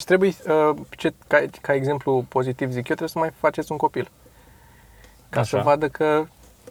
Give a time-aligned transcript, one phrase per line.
[0.00, 3.78] Și trebuie, uh, ce, ca, ca exemplu pozitiv zic eu, trebuie să mai faceți un
[3.78, 4.10] copil.
[5.28, 5.56] Ca Așa.
[5.56, 6.26] să vadă că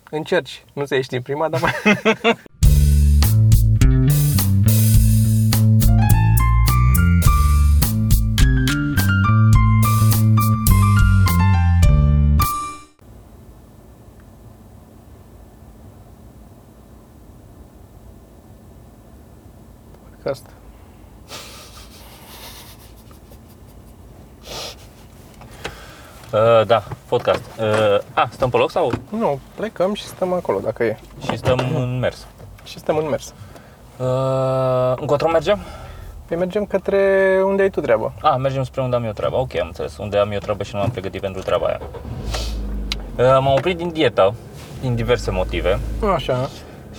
[0.09, 0.65] încerci.
[0.73, 1.73] Nu se ieși din prima, dar mai...
[26.37, 27.41] Uh, da, podcast.
[27.59, 28.91] Uh, a, stăm pe loc sau?
[29.09, 30.97] Nu, plecăm și stăm acolo dacă e.
[31.29, 32.27] Și stăm în mers.
[32.63, 33.33] Și stăm în mers.
[33.97, 35.59] Uh, încotro mergem?
[36.25, 37.01] Păi mergem către
[37.45, 38.13] unde ai tu treabă.
[38.21, 39.39] A, mergem spre unde am eu treaba.
[39.39, 39.97] Ok, am înțeles.
[39.97, 41.79] Unde am eu treabă și nu m-am pregătit pentru treaba aia.
[43.15, 44.33] Uh, m-am oprit din dietă,
[44.81, 45.79] din diverse motive.
[46.13, 46.49] Așa.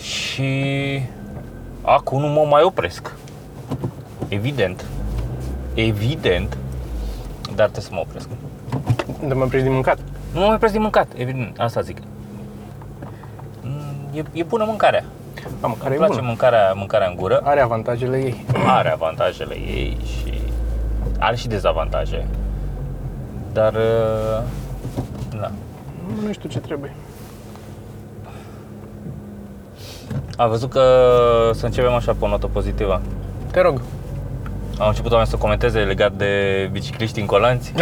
[0.01, 0.53] Și
[1.83, 3.15] acum nu mă mai opresc.
[4.29, 4.85] Evident.
[5.75, 6.57] Evident.
[7.55, 8.29] Dar trebuie să mă opresc.
[9.27, 9.99] De mă oprești din mâncat.
[10.33, 11.59] Nu mă mai opresc din mâncat, evident.
[11.61, 11.97] Asta zic.
[13.63, 15.05] Mm, E, e bună mâncarea.
[15.61, 16.27] Am care Îmi e place bună.
[16.27, 17.41] mâncarea, mâncarea în gură.
[17.45, 18.45] Are avantajele ei.
[18.67, 20.41] Are avantajele ei și
[21.19, 22.27] are și dezavantaje.
[23.53, 24.43] Dar uh,
[25.41, 25.51] da.
[26.27, 26.93] Nu știu ce trebuie.
[30.37, 30.83] A văzut că
[31.55, 33.01] să începem așa pe o notă pozitivă.
[33.51, 33.81] Te rog.
[34.79, 37.73] Au început oameni să comenteze legat de bicicliști în colanți.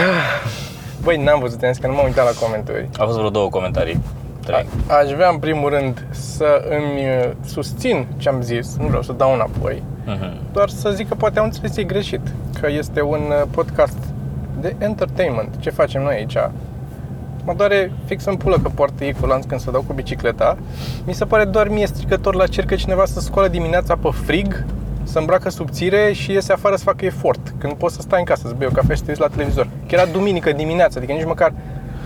[1.02, 2.89] Băi, n-am văzut, am zis că nu m-am uitat la comentarii.
[2.98, 4.00] Au fost vreo două comentarii.
[4.44, 4.66] Trei.
[4.89, 9.02] A, aș vrea în primul rând să îmi uh, susțin ce am zis, nu vreau
[9.02, 10.33] să dau înapoi, Mhm.
[10.52, 12.20] doar să zic că poate au înțeles ei greșit,
[12.61, 13.98] că este un uh, podcast
[14.61, 15.55] de entertainment.
[15.61, 16.36] Ce facem noi aici?
[17.44, 20.56] Mă doare fix în pulă că poartă ei colanți când se dau cu bicicleta.
[21.05, 24.64] Mi se pare doar mie stricător la cer că cineva să scoală dimineața pe frig,
[25.06, 27.54] să îmbracă subțire și iese afară să facă efort.
[27.58, 29.28] Când poți să stai în casă, să bei o cafea și să te uiți la
[29.28, 29.64] televizor.
[29.64, 31.52] Că era duminică dimineața, adică nici măcar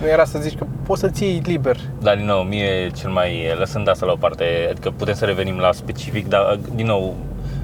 [0.00, 1.76] nu era să zici că poți să-ți iei liber.
[2.00, 5.58] Dar din nou, mie cel mai, lăsând asta la o parte, adică putem să revenim
[5.58, 7.14] la specific, dar din nou,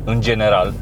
[0.05, 0.73] în general,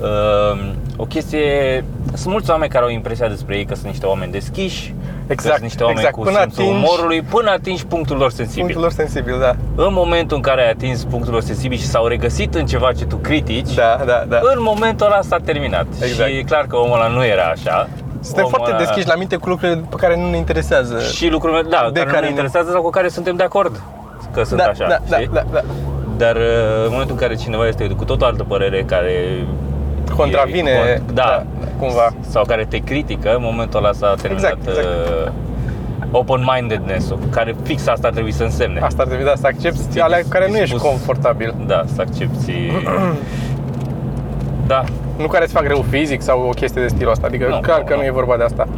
[0.00, 4.32] uh, o chestie, sunt mulți oameni care au impresia despre ei că sunt niște oameni
[4.32, 4.94] deschiși, că
[5.32, 6.16] Exact, sunt niște oameni exact.
[6.18, 8.62] cu Până simțul atingi- umorului, până atingi punctul lor sensibil.
[8.62, 9.52] Punctul lor sensibil, da.
[9.86, 13.04] În momentul în care ai atins punctul lor sensibil și s-au regăsit în ceva ce
[13.04, 14.38] tu critici, Da, da, da.
[14.42, 15.86] în momentul ăla s-a terminat.
[16.02, 16.30] Exact.
[16.30, 17.88] Și e clar că omul ăla nu era așa.
[18.20, 21.00] Suntem Omul foarte ăla- deschiși la minte cu lucrurile pe care nu ne interesează.
[21.00, 23.42] Și lucrurile, da, de care, nu care ne ne- interesează sau cu care suntem de
[23.42, 23.80] acord
[24.32, 24.86] că sunt da, așa.
[24.88, 25.30] da, da, știi?
[25.32, 25.60] da, da.
[26.16, 26.42] Dar uh,
[26.84, 29.46] în momentul în care cineva este cu tot o altă părere care
[30.16, 31.42] Contravine, e, con- da, da,
[31.78, 32.12] cumva.
[32.20, 34.86] sau care te critică, în momentul ăla s-a terminat Exact, exact.
[35.26, 35.32] uh,
[36.10, 38.80] open-mindedness-ul, care fix asta ar trebui să însemne.
[38.80, 40.90] Asta ar trebui, da, să accepti alea cu care nu ești Dispus.
[40.90, 41.54] confortabil.
[41.66, 42.52] Da, să accepti.
[44.66, 44.84] da,
[45.18, 47.26] Nu care îți fac rău fizic sau o chestie de stilul ăsta.
[47.26, 48.06] Adică Nu, clar nu, că nu nu.
[48.06, 48.68] e vorba de asta.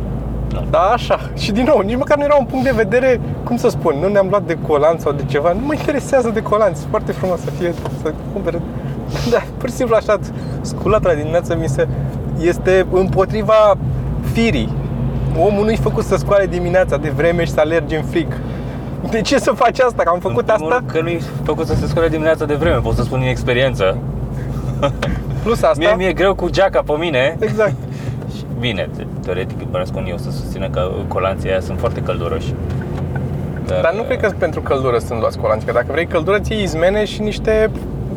[0.52, 0.64] Nu.
[0.70, 1.20] Da, așa.
[1.36, 4.08] Și din nou, nici măcar nu era un punct de vedere, cum să spun, nu
[4.08, 5.52] ne-am luat de colanți sau de ceva.
[5.52, 6.86] Nu mă interesează de colanți.
[6.90, 7.72] Foarte frumos să fie,
[8.02, 8.60] să cumpere.
[9.32, 10.18] Da, pur și simplu așa,
[10.60, 11.88] sculat la dimineață mi se...
[12.40, 13.76] Este împotriva
[14.32, 14.72] firii.
[15.38, 18.26] Omul nu-i făcut să scoale dimineața de vreme și să alerge în frig.
[19.10, 20.02] De ce să faci asta?
[20.02, 22.54] Că am făcut în primul asta, rând Că nu-i făcut să se scoale dimineața de
[22.54, 23.96] vreme, pot să spun din experiență.
[25.42, 25.76] plus asta.
[25.78, 27.36] Mie mi-e greu cu geaca pe mine.
[27.40, 27.74] Exact.
[28.36, 32.54] Și Bine, te- teoretic bănesc un eu să susțină că colanții aia sunt foarte călduroși.
[33.66, 37.04] Dar nu cred că pentru căldură sunt luați colanți, că dacă vrei căldură, ții izmene
[37.04, 37.70] și niște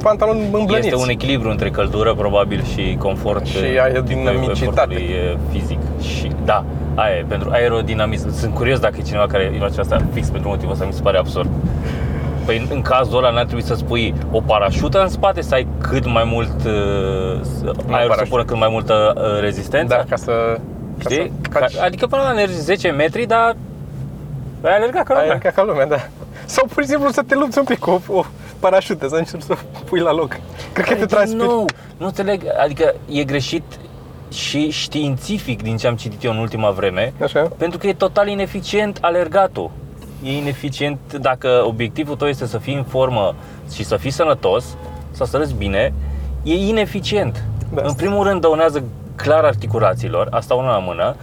[0.07, 0.88] pantaloni îmblăniți.
[0.88, 4.62] Este un echilibru între căldură, probabil, și confort Și eh, aerodinamicitate.
[4.63, 5.79] efortului, eh, fizic.
[6.01, 6.63] Și da,
[6.95, 8.34] aia e, pentru aerodinamism.
[8.34, 11.01] Sunt curios dacă e cineva care îi face asta fix pentru motivul ăsta, mi se
[11.01, 11.50] pare absurd.
[12.46, 15.67] Păi în- în cazul ăla n-ar trebui să-ți pui o parașută în spate, să ai
[15.81, 16.72] cât mai mult uh,
[17.41, 18.25] să- aerul să parașută.
[18.29, 19.96] pună cât mai multă uh, rezistență.
[19.96, 20.31] Da, ca să...
[21.03, 21.31] Ca Știi?
[21.41, 23.56] să faci, Ca, adică până la mergi 10 metri, dar
[24.62, 25.31] ai alergat ca lumea.
[25.31, 25.97] ai ca, ca lumea, da.
[26.46, 28.23] Sau pur și simplu să te lupți un pic cu o,
[28.57, 30.40] o parașută, să încerci să o pui la loc.
[30.73, 31.44] Cred că te transpiri.
[31.44, 31.66] Nu,
[31.97, 33.63] nu înțeleg, adică e greșit
[34.31, 37.52] și științific din ce am citit eu în ultima vreme, Așa?
[37.58, 39.72] pentru că e total ineficient alergatul.
[40.23, 43.35] E ineficient dacă obiectivul tău este să fii în formă
[43.73, 44.78] și să fii sănătos
[45.11, 45.93] sau să arăți bine,
[46.43, 47.43] e ineficient.
[47.73, 47.82] Da.
[47.85, 48.84] În primul rând dăunează
[49.16, 51.16] clar articulațiilor, asta una la mână,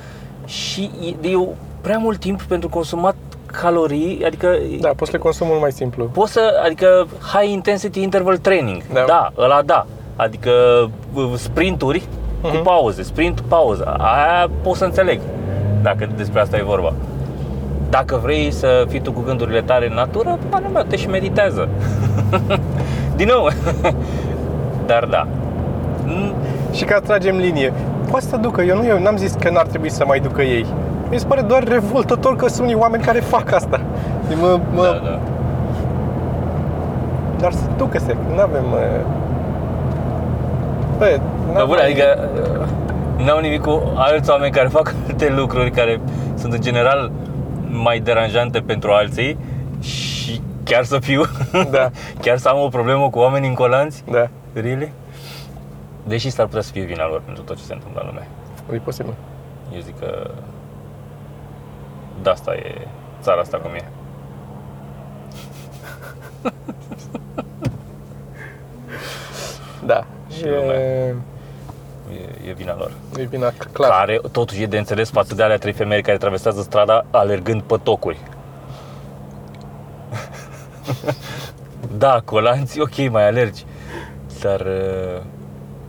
[0.46, 0.90] și
[1.22, 1.48] e, e
[1.80, 3.16] prea mult timp pentru consumat
[3.60, 4.48] calorii, adică
[4.80, 6.04] Da, poți să le consumi mult mai simplu.
[6.04, 9.04] Poți să, adică high intensity interval training, Da.
[9.06, 9.86] da, ăla da,
[10.16, 10.50] adică
[11.14, 12.02] uh, sprinturi
[12.40, 12.62] cu Mhm.
[12.62, 15.20] pauze, sprint, pauză, aia pot să înțeleg,
[15.82, 16.92] dacă despre asta e vorba.
[17.90, 21.68] Dacă vrei să fii tu cu gândurile tale în natură, banul meu, te și meditează.
[23.16, 23.48] Din nou.
[24.86, 25.26] Dar da.
[26.06, 26.32] Mm,
[26.72, 27.72] Și ca să tragem linie,
[28.10, 28.62] poate să ducă.
[28.62, 30.66] Eu nu eu n-am zis că n-ar trebui să mai ducă ei.
[31.14, 33.80] Mi se pare doar revoltător că sunt unii oameni care fac asta.
[34.40, 35.20] Mă, mă, Da, da.
[37.38, 38.64] Dar să ducă se, nu avem...
[40.98, 41.20] Bă,
[41.54, 42.28] Da, bun, adică
[43.18, 46.00] uh, n-au nimic cu alți oameni care fac alte lucruri care
[46.34, 47.10] sunt în general
[47.68, 49.38] mai deranjante pentru alții
[49.80, 51.22] și chiar să fiu,
[51.70, 51.90] Da.
[52.24, 54.04] chiar să am o problemă cu oameni incolanți?
[54.10, 54.92] Da, Really?
[56.06, 58.28] Deși s-ar putea să fie vina lor pentru tot ce se întâmplă în lume.
[58.72, 59.14] e posibil.
[59.74, 60.30] Eu zic că
[62.22, 62.86] de asta e
[63.20, 63.84] țara asta cum e.
[69.86, 70.04] Da.
[70.30, 70.78] Și e, lumea.
[70.78, 72.90] E, e vina lor.
[73.16, 73.90] e bine, clar.
[73.90, 77.76] Care totuși e de înțeles față de alea trei femei care traversează strada alergând pe
[77.82, 78.18] tocuri.
[82.04, 83.64] da, colanți, ok, mai alergi.
[84.40, 85.22] Dar uh,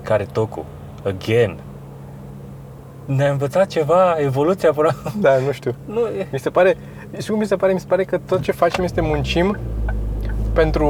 [0.01, 0.66] care tocul?
[1.06, 1.60] Again.
[3.06, 4.96] Ne-a învățat ceva, evoluția până...
[5.19, 5.75] Da, nu știu.
[5.86, 6.28] nu, e...
[6.31, 6.78] Mi se pare,
[7.22, 9.57] și cum mi se pare, mi se pare că tot ce facem este muncim
[10.54, 10.88] pentru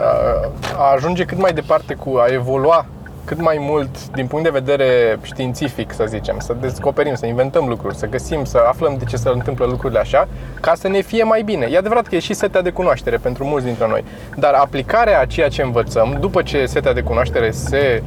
[0.00, 2.86] a, a ajunge cât mai departe cu a evolua
[3.24, 7.96] cât mai mult din punct de vedere științific, să zicem, să descoperim, să inventăm lucruri,
[7.96, 10.28] să găsim, să aflăm de ce se întâmplă lucrurile așa,
[10.60, 11.68] ca să ne fie mai bine.
[11.70, 14.04] E adevărat că e și setea de cunoaștere pentru mulți dintre noi,
[14.36, 18.02] dar aplicarea a ceea ce învățăm, după ce setea de cunoaștere se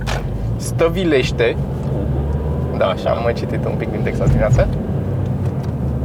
[0.57, 1.55] stăvilește,
[2.77, 4.67] da, așa, am mai citit un pic din text azi dimineață,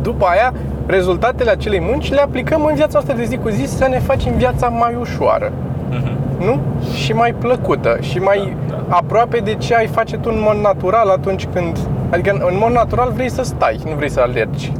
[0.03, 0.53] după aia,
[0.87, 4.37] rezultatele acelei munci le aplicăm în viața noastră de zi cu zi să ne facem
[4.37, 5.53] viața mai ușoară,
[5.91, 6.11] Mhm.
[6.45, 6.61] nu?
[6.95, 11.09] Și mai plăcută și mai Da, aproape de ce ai face tu în mod natural
[11.09, 11.79] atunci când...
[12.11, 14.73] Adică în- în mod natural vrei să stai, nu vrei să alergi.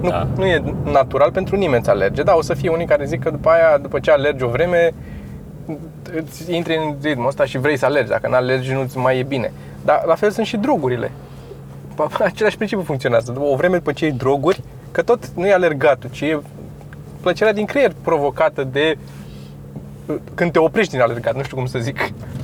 [0.00, 0.26] Nu, Da.
[0.36, 3.30] nu e natural pentru nimeni să alerge, dar o să fie unii care zic că
[3.30, 4.92] după aia, după ce alergi o vreme,
[6.16, 8.10] îți intri în ritmul ăsta și vrei să alergi.
[8.10, 9.52] Dacă nu alergi, nu-ți mai e bine.
[9.86, 11.10] Dar la fel sunt și drogurile.
[11.94, 13.32] Pa- Același principiu funcționează.
[13.32, 14.60] După o vreme după ce iei droguri,
[14.90, 16.40] că tot nu e alergatul, ci e
[17.20, 18.98] plăcerea din creier provocată de
[20.34, 21.98] când te oprești din alergat, nu știu cum să zic.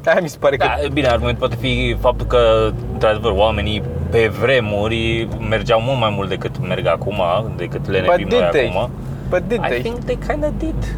[0.07, 0.67] Aia mi se pare că...
[0.83, 6.29] Da, bine, argumentul poate fi faptul că, într-adevăr, oamenii pe vremuri mergeau mult mai mult
[6.29, 7.23] decât merg acum,
[7.57, 8.69] decât le But nebim did noi they?
[8.69, 8.91] acum.
[9.29, 9.81] But did I they?
[9.81, 10.97] think they kind of did.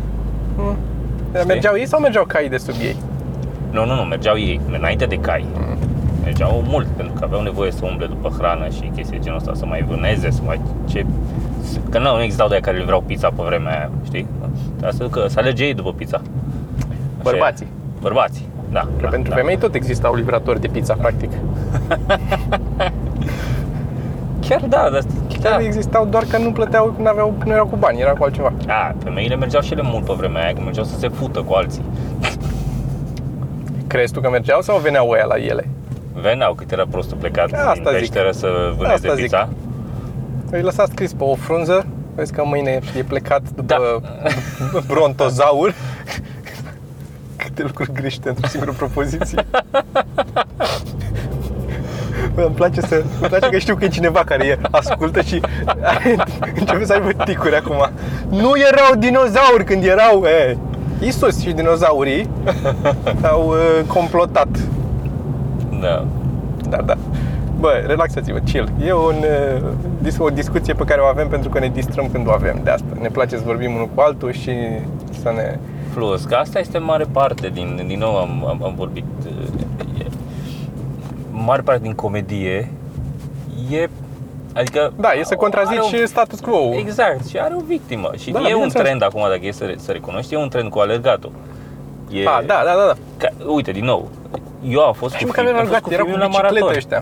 [0.57, 0.77] Mm.
[1.47, 2.97] Mergeau ei sau mergeau caii de sub ei?
[3.71, 5.47] Nu, nu, nu, mergeau ei, înainte de cai.
[5.55, 5.77] Mm.
[6.25, 9.55] Mergeau mult, pentru că aveau nevoie să umble după hrană și chestii de genul ăsta,
[9.55, 11.07] să mai vâneze, să mai ce...
[11.91, 14.27] Că nu, nu existau de care le vreau pizza pe vremea aia, știi?
[14.71, 16.17] Trebuia să, ducă, să alege ei după pizza.
[16.17, 16.27] Așa
[16.87, 17.23] e.
[17.23, 17.67] Bărbații.
[18.01, 18.81] Bărbații, da.
[18.81, 19.37] Că da, pentru da.
[19.37, 21.31] femei tot existau livratori de pizza, practic.
[24.49, 25.03] Chiar da, dar
[25.41, 25.51] Da.
[25.51, 25.59] da.
[25.63, 28.53] Existau doar că nu plăteau, nu, aveau, nu erau cu bani, era cu altceva.
[28.67, 31.53] A, femeile mergeau și ele mult pe vremea aia, că mergeau să se fută cu
[31.53, 31.83] alții.
[33.87, 35.69] Crezi tu că mergeau sau veneau ăia la ele?
[36.23, 37.99] Veneau cât era prostul plecat Asta din zic.
[37.99, 39.23] peșteră să vâneze Asta zic.
[39.23, 39.49] pizza.
[40.51, 43.77] Îi lăsa scris pe o frunză, vezi că mâine e plecat după Da.
[44.89, 45.75] brontozaur.
[47.37, 49.45] Câte lucruri greșite într-o singură propoziție.
[52.35, 55.41] Bă, îmi place, să, îmi place că știu că e cineva care e, ascultă și
[56.61, 57.91] începe să aibă ticuri acum.
[58.29, 60.25] Nu erau dinozauri când erau...
[60.25, 60.57] E,
[61.01, 62.31] Isus și dinozaurii
[63.23, 64.49] au uh, complotat.
[65.81, 66.05] Da.
[66.69, 66.95] Da, da.
[67.61, 68.69] Bă, relaxați-vă, chill.
[68.85, 69.63] E un, uh,
[70.03, 72.71] dis- o discuție pe care o avem pentru că ne distrăm când o avem de
[72.71, 72.87] asta.
[73.01, 74.53] Ne place să vorbim unul cu altul și
[75.23, 75.59] să ne...
[75.95, 79.05] Plus că asta este mare parte din, din nou am, am, am vorbit,
[80.01, 80.05] e,
[81.31, 82.69] mare parte din comedie
[83.71, 83.89] e,
[84.55, 86.75] adică Da, e să contrazici are un- status quo.
[86.79, 88.11] Exact, și are o victimă.
[88.19, 88.87] Și Da, e un bineînțeles.
[88.87, 91.33] trend acum, dacă e să, re- să recunoști, e un trend cu alergatul.
[92.11, 92.95] E, A, da, da, da, da.
[93.17, 94.09] Ca, uite, din nou,
[94.69, 96.11] eu am fost Și cu măcar film, nu am erau fost cu gata, erau cu
[96.13, 96.77] filmul la biciclete maraton.
[96.77, 96.99] ăștia.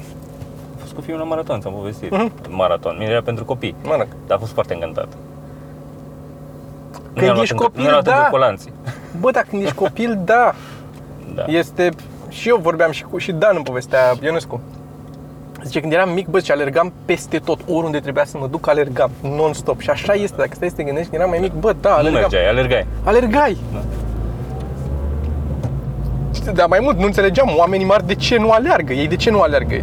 [0.73, 2.11] Am fost cu filmul la maraton, ți-am povestit.
[2.11, 2.33] Mhm.
[2.49, 2.97] Maraton.
[2.99, 3.75] Mine era pentru copii.
[3.85, 4.09] Mănânc.
[4.27, 5.09] Dar a fost foarte încântat.
[6.93, 8.17] Nu Când i-am luat ești încă- copil, nu i-am luat da.
[8.17, 8.73] încă colanții.
[9.21, 10.53] Bă, dar când ești copil, da.
[11.35, 11.45] Da.
[11.47, 11.89] Este...
[12.29, 14.61] Și eu vorbeam și cu și Dan în povestea Ionescu.
[15.65, 19.11] Zice, când eram mic, bă, și alergam peste tot, oriunde trebuia să mă duc, alergam,
[19.23, 19.81] non-stop.
[19.81, 21.95] Și așa este, dacă stai să te gândești, când eram mai mic, bă, da, nu
[21.97, 22.21] alergam.
[22.21, 22.87] mergeai, alergai.
[23.05, 23.57] Alergai!
[23.73, 23.79] Da.
[26.43, 28.93] Știi, Dar mai mult, nu înțelegeam oamenii mari de ce nu alergă.
[28.93, 29.77] Ei de ce nu alergă?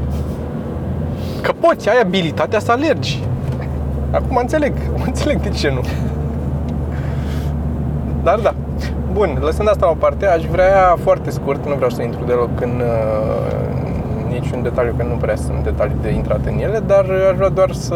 [1.42, 3.24] Că poți, ai abilitatea să alergi.
[4.12, 4.74] Acum înțeleg,
[5.06, 5.82] înțeleg de ce nu.
[8.24, 8.54] Dar da.
[9.14, 12.62] Bun, lăsând asta la o parte, aș vrea foarte scurt, nu vreau să intru deloc
[12.62, 17.36] în uh, niciun detaliu, că nu prea sunt detalii de intrat în ele, dar aș
[17.36, 17.96] vrea doar să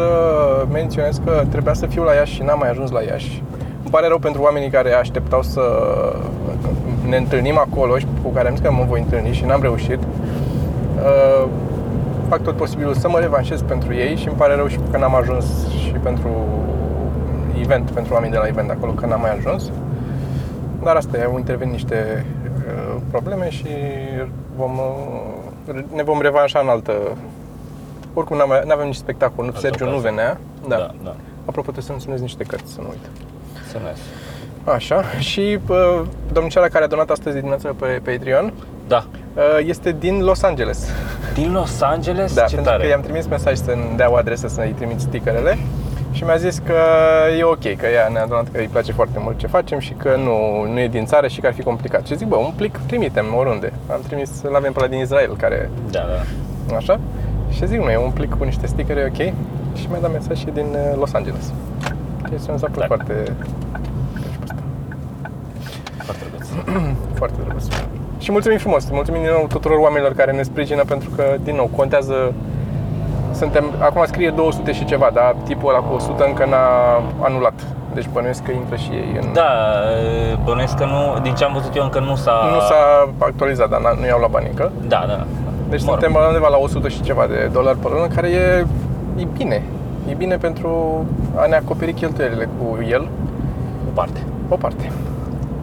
[0.72, 3.42] menționez că trebuia să fiu la Iași și n-am mai ajuns la Iași.
[3.84, 5.62] Îmi pare rău pentru oamenii care așteptau să
[7.08, 9.98] ne întâlnim acolo și cu care am zis că mă voi întâlni și n-am reușit.
[9.98, 11.48] Uh,
[12.28, 15.14] fac tot posibilul să mă revanșez pentru ei și îmi pare rău și că n-am
[15.14, 16.28] ajuns și pentru
[17.60, 19.70] event, pentru oamenii de la event acolo, că n-am mai ajuns.
[20.82, 22.26] Dar asta e, au intervenit niște
[22.56, 23.68] uh, probleme și
[24.56, 24.72] vom,
[25.72, 26.92] uh, ne vom revanșa în altă...
[28.14, 30.10] Oricum n-am, n-avem nici spectacol, nu, Altă Sergiu nu ocazie.
[30.10, 30.38] venea.
[30.68, 30.76] Da.
[30.76, 31.14] da, da.
[31.44, 33.33] Apropo, trebuie să-mi spuneți niște cărți, să nu uit.
[33.74, 33.98] Semnez.
[34.64, 36.02] Așa, și uh,
[36.32, 38.52] domnișoara care a donat astăzi dimineața pe Patreon
[38.88, 39.04] Da.
[39.34, 40.88] uh, este din Los Angeles.
[41.34, 42.34] Din Los Angeles?
[42.34, 42.82] Da, Ce pentru tare.
[42.84, 45.58] că i-am trimis mesaj să-mi dea o adresă să-i trimit stickerele
[46.12, 46.74] și mi-a zis că
[47.38, 50.16] e ok, că ea ne-a donat că îi place foarte mult ce facem și că
[50.16, 52.06] nu, nu e din țară și că ar fi complicat.
[52.06, 53.72] Și zic, bă, un plic trimitem oriunde.
[53.90, 56.00] Am trimis, îl avem pe la din Israel, care, Da,
[56.68, 56.76] da.
[56.76, 57.00] așa,
[57.50, 59.32] și zic, nu, e un plic cu niște stickere, e ok.
[59.78, 61.52] Și mi-a dat mesaj și din uh, Los Angeles.
[62.30, 62.86] Deci mi s-a părut Da.
[62.86, 63.32] foarte,
[66.04, 66.48] Foarte drăguț.
[67.18, 67.64] foarte drăguț.
[68.18, 71.70] Și mulțumim frumos, mulțumim din nou tuturor oamenilor care ne sprijină pentru că, din nou,
[71.76, 72.32] contează
[73.32, 77.52] suntem, acum scrie 200 și ceva, dar tipul ăla cu 100 încă n-a anulat.
[77.94, 79.32] Deci bănuiesc că intră și ei în...
[79.32, 79.50] Da,
[80.44, 82.48] bănuiesc că nu, din ce am văzut eu încă nu s-a...
[82.54, 84.72] Nu s-a actualizat, dar n- nu i-au luat bani încă.
[84.88, 85.24] Da, da.
[85.68, 86.00] Deci Mă rog.
[86.02, 88.66] suntem undeva la 100 și ceva de dolari pe lună, care e,
[89.16, 89.62] e bine.
[90.08, 91.04] E bine pentru
[91.36, 93.08] a ne acoperi cheltuielile cu el,
[93.88, 94.20] O parte.
[94.48, 94.92] o parte.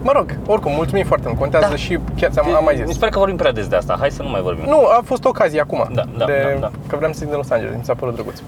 [0.02, 1.38] Mă rog, oricum, mulțumim foarte mult.
[1.38, 1.76] Contează Da.
[1.76, 2.92] și piața, am, am mai Mi zis.
[2.92, 3.96] se pare că vorbim prea des de asta.
[3.98, 4.64] Hai să nu mai vorbim.
[4.68, 5.88] Nu, a fost ocazia acum.
[5.94, 6.70] Da, da, de, da, da.
[6.86, 8.40] Că vreau să zic de Los Angeles, mi s-a părut drăguț.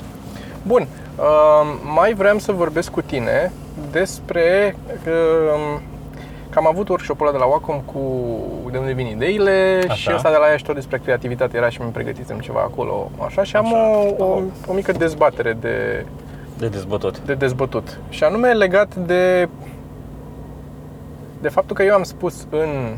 [0.62, 0.86] Bun,
[1.16, 1.24] uh,
[1.94, 3.52] mai vreau să vorbesc cu tine
[3.90, 5.80] despre uh,
[6.54, 8.00] că am avut workshop-ul ăla de la Wacom cu
[8.70, 9.94] de unde vin ideile Așa.
[9.94, 13.10] și ăsta de la ea și tot despre creativitate era și mi pregătisem ceva acolo,
[13.26, 13.96] așa, și am Așa.
[14.18, 16.06] o, o, o mică dezbatere de,
[16.58, 17.18] De dezbătut.
[17.20, 17.98] de dezbătut.
[18.08, 19.48] Și anume legat de
[21.40, 22.96] de faptul că eu am spus în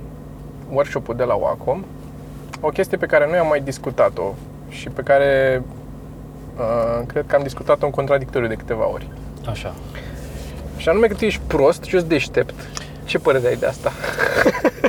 [0.73, 1.85] workshop-ul de la Wacom
[2.61, 4.35] o chestie pe care noi am mai discutat-o
[4.69, 5.63] și pe care
[6.59, 9.09] uh, cred că am discutat-o în contradictoriu de câteva ori.
[9.49, 9.75] Așa.
[10.77, 12.55] Și anume că tu ești prost și eu sunt deștept.
[13.07, 13.93] Ce părere ai de asta?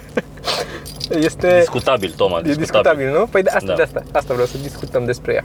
[1.28, 2.58] este Discutabil, Toma, e discutabil.
[2.60, 3.26] discutabil, nu?
[3.32, 3.74] Păi de asta, Da.
[3.74, 5.44] de asta, asta vreau să discutăm despre ea.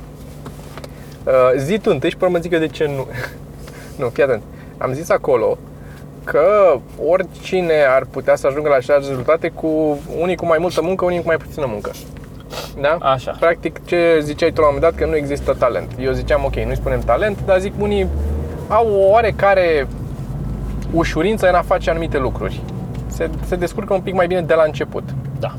[1.25, 3.07] Uh, zi tu întâi și pe urmă zic eu de ce nu.
[4.05, 4.43] nu, fii atent.
[4.79, 5.59] Am zis acolo
[6.25, 6.77] că
[7.07, 11.19] oricine ar putea să ajungă la aceleași rezultate cu unii cu mai multă muncă, unii
[11.21, 11.91] cu mai puțină muncă.
[12.81, 12.97] Da?
[13.01, 13.37] Așa.
[13.41, 15.91] Practic, ce ziceai tu la un moment dat, că nu există talent.
[16.01, 18.09] Eu ziceam, ok, nu-i spunem talent, dar zic, unii
[18.69, 19.87] au o oarecare
[20.93, 22.61] ușurință în a face anumite lucruri.
[23.07, 25.03] Se, se descurcă un pic mai bine de la început
[25.39, 25.55] Da.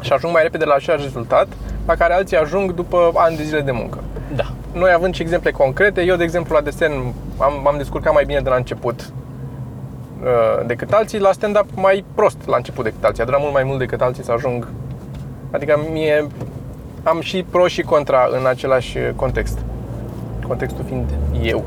[0.00, 1.46] și ajung mai repede la același rezultat
[1.86, 3.98] la care alții ajung după ani de zile de muncă.
[4.34, 4.44] Da.
[4.72, 6.92] Noi având și exemple concrete, eu de exemplu la desen
[7.38, 9.12] am, m-am descurcat mai bine de la început
[10.22, 13.22] uh, decât alții, la stand-up mai prost la început decât alții.
[13.22, 14.68] A durat mult mai mult decât alții să ajung.
[15.50, 16.26] Adică mie
[17.02, 19.58] am și pro și contra în același context.
[20.46, 21.10] Contextul fiind
[21.42, 21.64] eu.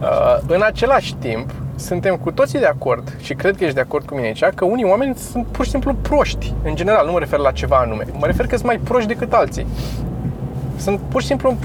[0.00, 4.06] Uh, în același timp, suntem cu toții de acord și cred că ești de acord
[4.06, 6.54] cu mine aici că unii oameni sunt pur și simplu proști.
[6.64, 8.04] În general, nu mă refer la ceva anume.
[8.18, 9.66] Mă refer că sunt mai proști decât alții.
[10.76, 11.56] Sunt pur și simplu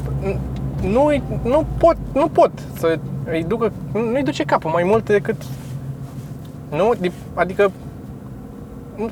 [0.82, 1.12] nu,
[1.44, 3.00] nu pot, nu pot să
[3.32, 5.42] îi ducă, nu îi duce capul mai mult decât
[6.70, 6.94] nu,
[7.34, 7.72] adică
[8.96, 9.12] nu-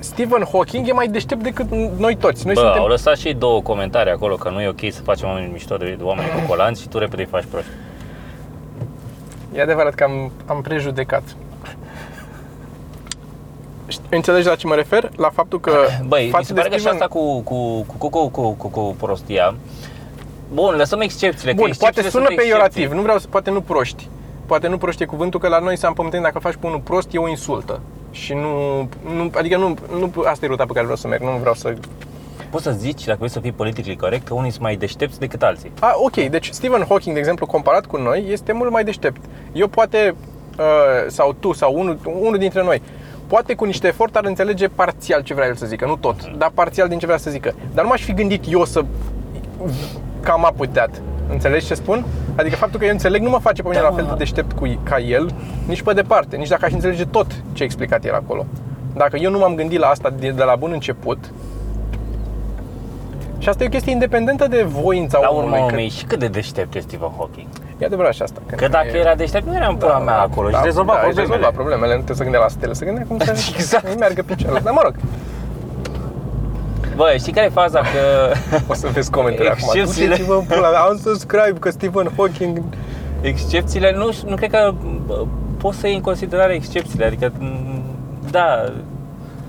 [0.00, 2.44] Stephen Hawking e mai deștept decât noi toți.
[2.46, 5.28] Noi Bă, suntem au lăsat și două comentarii acolo că nu e ok să facem
[5.28, 7.70] oameni mișto de de oameni cu colanți și tu repede îi faci proști.
[9.54, 11.22] E adevărat că am, am prejudecat.
[13.88, 15.10] Ști- Înțelegi la ce mă refer?
[15.16, 15.72] La faptul că
[16.08, 18.28] Băi, mi față se de pare că și Steven- asta cu, cu, cu, cu, cu,
[18.28, 19.54] cu, cu, cu prostia
[20.52, 22.96] Bun, lăsăm excepțiile, Bun, că poate excepțiile sună sunt peiorativ, excepții.
[22.96, 24.08] nu vreau să, poate nu proști.
[24.46, 27.08] Poate nu proști e cuvântul că la noi s-a împământenit dacă faci pe unul prost
[27.12, 27.80] e o insultă.
[28.10, 28.78] Și nu,
[29.14, 31.74] nu adică nu, nu, asta e ruta pe care vreau să merg, nu vreau să...
[32.50, 35.42] Poți să zici, dacă vrei să fii politically corect, că unii sunt mai deștepți decât
[35.42, 35.72] alții.
[35.80, 39.20] A, ok, deci Stephen Hawking, de exemplu, comparat cu noi, este mult mai deștept.
[39.52, 40.14] Eu poate,
[40.58, 40.64] uh,
[41.06, 42.82] sau tu, sau unul, unul dintre noi,
[43.26, 46.50] poate cu niște efort ar înțelege parțial ce vrea el să zică, nu tot, dar
[46.54, 47.54] parțial din ce vrea să zică.
[47.74, 48.84] Dar nu m-aș fi gândit eu să
[50.20, 51.02] cam up with that.
[51.32, 52.04] Înțelegi ce spun?
[52.36, 54.16] Adică faptul că eu înțeleg nu mă face pe mine Da, la fel de mă.
[54.16, 55.34] deștept cu, ca el,
[55.66, 58.46] nici pe departe, nici dacă aș înțelege tot ce a explicat el acolo.
[58.96, 61.18] Dacă eu nu m-am gândit la asta de, de la bun început,
[63.38, 65.46] și asta e o chestie independentă de voința La omului.
[65.48, 67.46] urmă, că- urmei, și cât de deștept e Stephen Hawking?
[67.78, 68.40] E adevărat și asta.
[68.56, 71.34] Că dacă era deștept, nu era în pula mea acolo și rezolva da, își problemele.
[71.36, 73.86] rezolva problemele, nu trebuie să gândea la stele, să gândea cum să Exact.
[73.88, 74.60] îi meargă picioarele.
[74.64, 74.94] Dar mă rog,
[76.96, 77.80] Bă, știi care e faza?
[77.80, 78.32] Că
[78.70, 79.68] o să vezi comentarii acum.
[79.74, 80.08] Excepțiile.
[80.08, 82.62] Duceți-vă în pula mea, unsubscribe că Stephen Hawking...
[83.20, 84.72] excepțiile, nu, nu cred că
[85.06, 85.24] bă,
[85.58, 87.04] poți să iei în considerare excepțiile.
[87.04, 87.82] Adică, m,
[88.30, 88.72] da,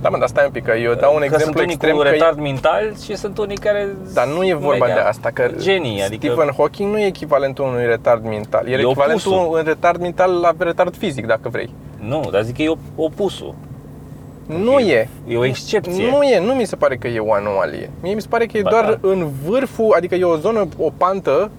[0.02, 1.96] Da, mă, dar stai un pic, că eu dau un că exemplu sunt unii extrem
[1.96, 5.30] cu că retard mental și sunt unii care Dar nu e vorba mega de asta,
[5.34, 8.68] că genii, adică Stephen Hawking nu e echivalentul unui retard mental.
[8.68, 9.58] E, E echivalentul opusul.
[9.58, 11.70] un retard mental la retard fizic, dacă vrei.
[12.00, 13.56] Nu, dar zic că e op- opusul.
[14.58, 15.10] Nu e.
[15.28, 16.10] E o excepție.
[16.10, 17.90] Nu e, nu mi se pare că e o anomalie.
[18.02, 19.10] Mie mi se pare că e Ba doar da.
[19.10, 21.52] în vârful, adică e o zonă, o pantă,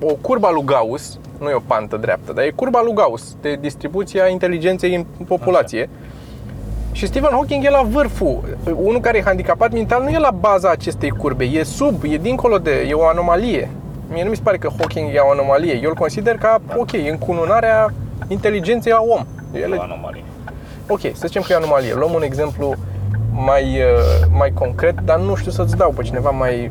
[0.00, 3.58] o curba lui Gauss, nu e o pantă dreaptă, dar e curba lui Gauss de
[3.60, 5.88] distribuția inteligenței în populație.
[6.92, 8.56] Și Stephen Hawking e la vârful.
[8.76, 12.58] Unul care e handicapat mental nu e la baza acestei curbe, e sub, e dincolo
[12.58, 13.70] de, e o anomalie.
[14.12, 15.80] Mie nu mi se pare că Hawking e o anomalie.
[15.82, 17.92] Eu îl consider ca, ok, încununarea
[18.28, 19.26] inteligenței la om.
[19.54, 20.22] E El o e anomalie.
[20.88, 21.94] Ok, să zicem că e anomalie.
[21.94, 22.74] Luăm un exemplu
[23.32, 26.70] mai, uh, mai concret, dar nu știu să-ți dau pe cineva mai,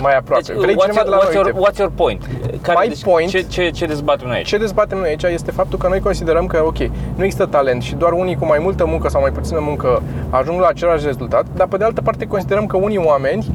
[0.00, 0.42] mai aproape.
[0.46, 1.34] Deci, Vrei what's, cineva de your, la what's, noi?
[1.34, 2.22] your, Uite, what's your point?
[2.62, 4.46] Care, My deci, point- Ce, ce, ce dezbatem noi aici?
[4.48, 6.78] Ce dezbatem noi aici este faptul că noi considerăm că, ok,
[7.16, 10.60] nu există talent și doar unii cu mai multă muncă sau mai puțină muncă ajung
[10.60, 13.46] la același rezultat, dar pe de altă parte considerăm că unii oameni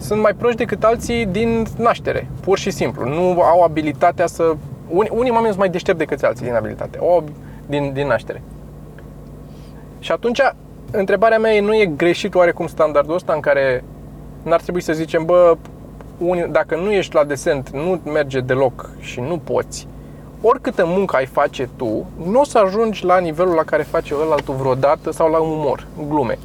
[0.00, 3.08] sunt mai proști decât alții din naștere, pur și simplu.
[3.08, 4.42] Nu au abilitatea să...
[4.88, 7.22] Unii, unii oameni sunt mai deștepți decât alții din abilitate, o,
[7.66, 8.42] din, din naștere.
[9.98, 10.40] Și atunci,
[10.90, 13.84] întrebarea mea e, nu e greșit oarecum standardul ăsta în care
[14.42, 15.56] n-ar trebui să zicem, bă,
[16.18, 19.86] uni, dacă nu ești la desent, nu merge deloc și nu poți,
[20.42, 24.54] oricâtă muncă ai face tu, nu o să ajungi la nivelul la care face ălaltul
[24.54, 26.38] vreodată sau la umor, glume.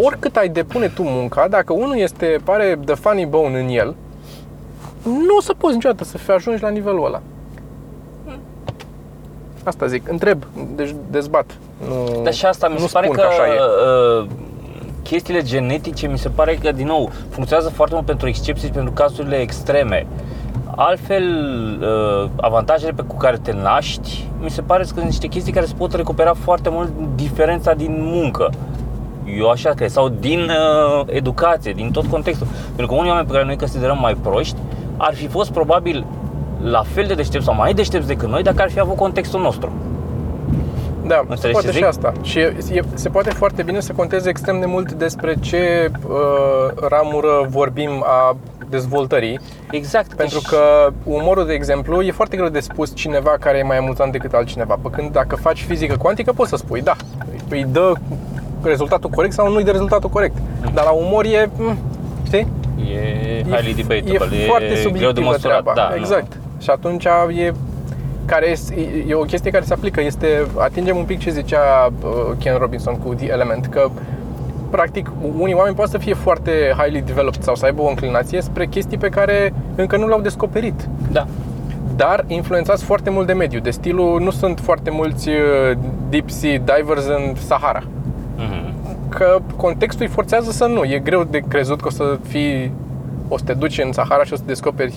[0.00, 3.94] Oricât ai depune tu munca, dacă unul este, pare the funny bone în el,
[5.04, 7.22] nu o să poți niciodată să fii ajungi la nivelul ăla.
[9.64, 10.44] Asta zic, întreb,
[10.74, 11.44] deci dezbat.
[11.88, 13.58] Nu, Dar și asta mi nu se pare spun că, așa e.
[14.20, 14.26] uh,
[15.02, 18.92] chestiile genetice mi se pare că, din nou, funcționează foarte mult pentru excepții și pentru
[18.92, 20.06] cazurile extreme.
[20.76, 21.24] Altfel,
[21.80, 25.66] uh, avantajele pe cu care te naști, mi se pare că sunt niște chestii care
[25.66, 28.50] se pot recupera foarte mult diferența din muncă.
[29.38, 32.46] Eu așa cred, sau din uh, educație, din tot contextul.
[32.66, 34.56] Pentru că unii oameni pe care noi îi considerăm mai proști
[34.96, 36.04] ar fi fost probabil
[36.64, 39.72] la fel de deștepți sau mai deștepți decât noi dacă ar fi avut contextul nostru.
[41.06, 41.86] Da, se Înțelegi poate ce și zic?
[41.86, 42.12] asta.
[42.22, 46.88] Și e, e- se poate foarte bine să conteze extrem de mult despre ce uh,
[46.88, 48.36] ramură vorbim a
[48.68, 49.40] dezvoltării.
[49.70, 50.14] Exact.
[50.14, 53.76] Pentru deci- că umorul, de exemplu, e foarte greu de spus cineva care e mai
[53.76, 54.78] amuzant decât altcineva.
[54.82, 56.96] Pe când dacă faci fizică cuantică, poți să spui, da,
[57.48, 57.92] îi dă
[58.62, 60.36] rezultatul corect sau nu-i dă rezultatul corect.
[60.74, 61.78] Dar la umor e, mm,
[62.26, 62.46] știi?
[62.92, 65.40] E highly debatable, e foarte greu de subiectivă măsurat.
[65.62, 65.72] treaba.
[65.74, 66.32] Da, exact.
[66.64, 67.04] Și atunci
[67.36, 67.52] e
[68.24, 72.36] care este, e o chestie care se aplică, este, atingem un pic ce zicea uh,
[72.38, 73.90] Ken Robinson cu The Element, că
[74.70, 78.66] practic unii oameni pot să fie foarte highly developed sau să aibă o înclinație spre
[78.66, 80.82] chestii pe care încă nu le-au descoperit.
[80.82, 81.12] Nu.
[81.12, 81.26] Da.
[81.96, 85.76] Dar influențați foarte mult de mediu, de stilul nu sunt foarte mulți uh,
[86.08, 87.82] deep sea divers în Sahara.
[88.36, 88.74] Mhm.
[89.08, 90.84] Că contextul îi forțează să nu.
[90.84, 92.72] E greu de crezut că o să fii,
[93.28, 94.94] o să te duci în Sahara și o să descoperi,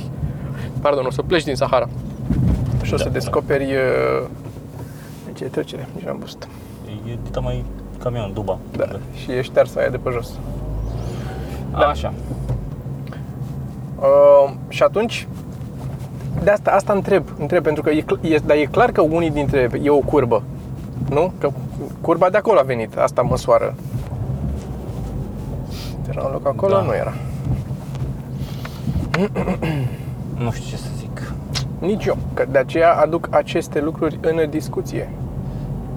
[0.88, 1.88] pardon, o să pleci din Sahara
[2.84, 3.14] și o Da, să da.
[3.14, 4.28] descoperi uh,
[5.34, 6.48] ce e trecere, nici n-am văzut.
[7.12, 7.66] E dita mai
[8.04, 8.58] camion, duba.
[8.78, 10.32] Da, și e ștearsă aia de pe jos.
[11.72, 11.78] Da.
[11.78, 12.14] Așa.
[14.00, 15.28] Uh, și atunci,
[16.44, 19.32] de asta, asta întreb, întreb, pentru că e, cl- e, dar e clar că unii
[19.32, 20.44] dintre, e o curbă,
[21.10, 21.32] nu?
[21.40, 21.50] Că
[22.02, 23.76] curba de acolo a venit, asta măsoară.
[26.10, 26.74] Era un loc acolo?
[26.74, 26.82] Da.
[26.82, 27.14] Nu era.
[30.38, 31.34] Nu știu ce să zic.
[31.80, 35.10] Nici eu, că de aceea aduc aceste lucruri în discuție.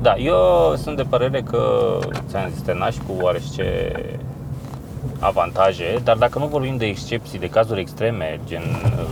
[0.03, 1.99] Da, eu sunt de părere că,
[2.29, 3.93] ți-am zis, te naști cu oarește
[5.19, 9.05] avantaje, dar dacă nu vorbim de excepții, de cazuri extreme, gen uh,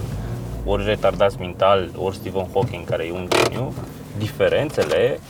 [0.64, 3.72] ori retardați mental, ori Stephen Hawking, care e un geniu,
[4.18, 5.20] diferențele,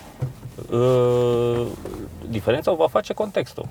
[0.70, 1.66] uh,
[2.28, 3.68] diferența o va face contextul.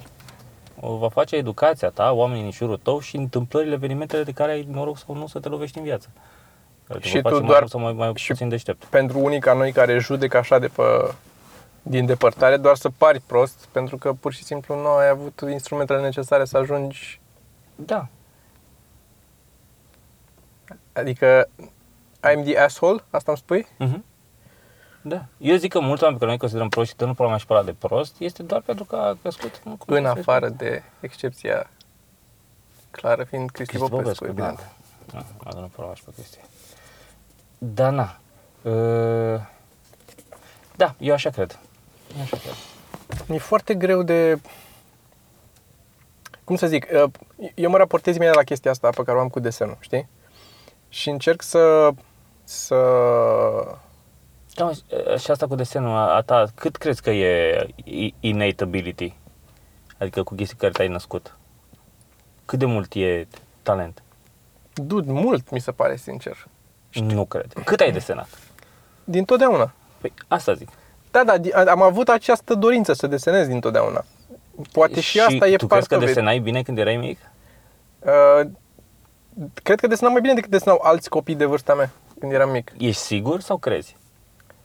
[0.79, 4.67] O va face educația ta, oamenii din jurul tău și întâmplările, evenimentele de care ai
[4.71, 6.07] noroc sau nu să te lovești în viață.
[6.87, 8.83] Care te Și vor tu face mai doar- mult sau mai, mai și- puțin deștept.
[8.85, 10.83] Pentru unii ca noi care judecă așa de pe
[11.81, 16.01] din depărtare, doar să pari prost, pentru că pur și simplu nu ai avut instrumentele
[16.01, 17.19] necesare să ajungi
[17.75, 18.07] Da,
[20.93, 21.47] Adică
[22.29, 23.67] I'm the asshole, asta îmi spui?
[23.77, 24.03] Mhm.
[25.07, 25.25] Da.
[25.37, 27.45] Eu zic că mulți oameni pe care noi considerăm proști și dă nu problema și
[27.45, 31.69] pe ăla de prost este doar pentru că a crescut în, În afară de excepția
[32.91, 34.47] clară fiind Cristi Cristi Popescu, Popescu, da.
[34.47, 34.75] evident.
[35.11, 36.41] Da, a dat problema și pe chestia.
[37.57, 38.17] Da, na.
[38.61, 39.41] Uh,
[40.75, 41.59] Da, eu așa cred.
[42.15, 42.55] Eu așa cred.
[43.35, 44.41] E foarte greu de...
[46.43, 47.11] Cum să zic, uh,
[47.55, 50.07] eu mă raportez imediat la chestia asta pe care o am cu desenul, știi?
[50.89, 51.89] Și încerc să...
[52.43, 52.75] să...
[54.57, 54.71] Da, mă,
[55.17, 59.13] și asta cu desenul a a ta, cât crezi că e i- innate ability?
[59.99, 61.37] Adică cu chestii care te-ai născut.
[62.45, 63.27] Cât de mult e
[63.63, 64.01] talent?
[64.73, 66.47] Dude, mult, mi se pare, sincer.
[66.93, 67.53] Nu cred.
[67.65, 68.27] Cât ai desenat?
[69.03, 69.71] Din totdeauna.
[70.01, 70.69] Păi asta zic.
[71.11, 74.05] Da, da, di- am avut această dorință să desenez din totdeauna.
[74.71, 76.07] Poate și, asta e tu crezi part că of it.
[76.07, 77.19] desenai bine când erai mic?
[77.99, 78.49] Uh,
[79.63, 81.89] cred că desenam mai bine decât desenau alți copii de vârsta mea
[82.19, 82.71] când eram mic.
[82.77, 83.95] Ești sigur sau crezi?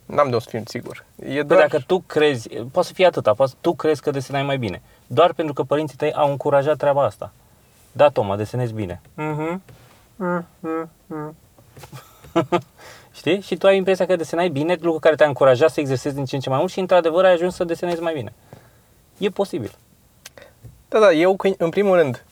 [0.06, 1.04] N-am de un să fiu sigur.
[1.18, 1.60] E Păi doar...
[1.60, 4.82] dacă tu crezi, poate să fie atâta, poate tu crezi că desenai mai bine.
[5.06, 7.32] Doar pentru că părinții tăi au încurajat treaba asta.
[7.92, 9.00] Da, Toma, desenezi bine.
[9.14, 9.62] Mhm.
[13.14, 13.40] Știi?
[13.40, 16.34] Și tu ai impresia că desenai bine, lucru care te-a încurajat să exersezi din ce
[16.34, 18.32] în ce mai mult și într-adevăr ai ajuns să desenezi mai bine.
[19.18, 19.72] E posibil.
[20.88, 22.24] Da, da, eu că- în primul rând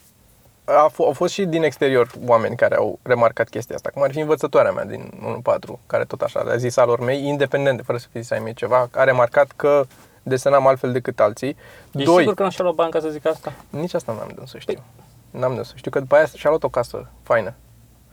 [0.65, 4.11] a f- au fost și din exterior oameni care au remarcat chestia asta, cum ar
[4.13, 8.07] fi învățătoarea mea din 1-4, care tot așa le-a zis alor mei, independent, fără să
[8.13, 9.85] fi zis ai mei ceva, a remarcat că
[10.23, 11.57] desenam altfel decât alții.
[11.93, 13.53] Ești Doi, sigur că nu și-a luat bani ca să zic asta?
[13.71, 14.83] nici asta n-am de să știu.
[15.31, 17.55] N-am de să știu că după aia și-a luat o casă faină.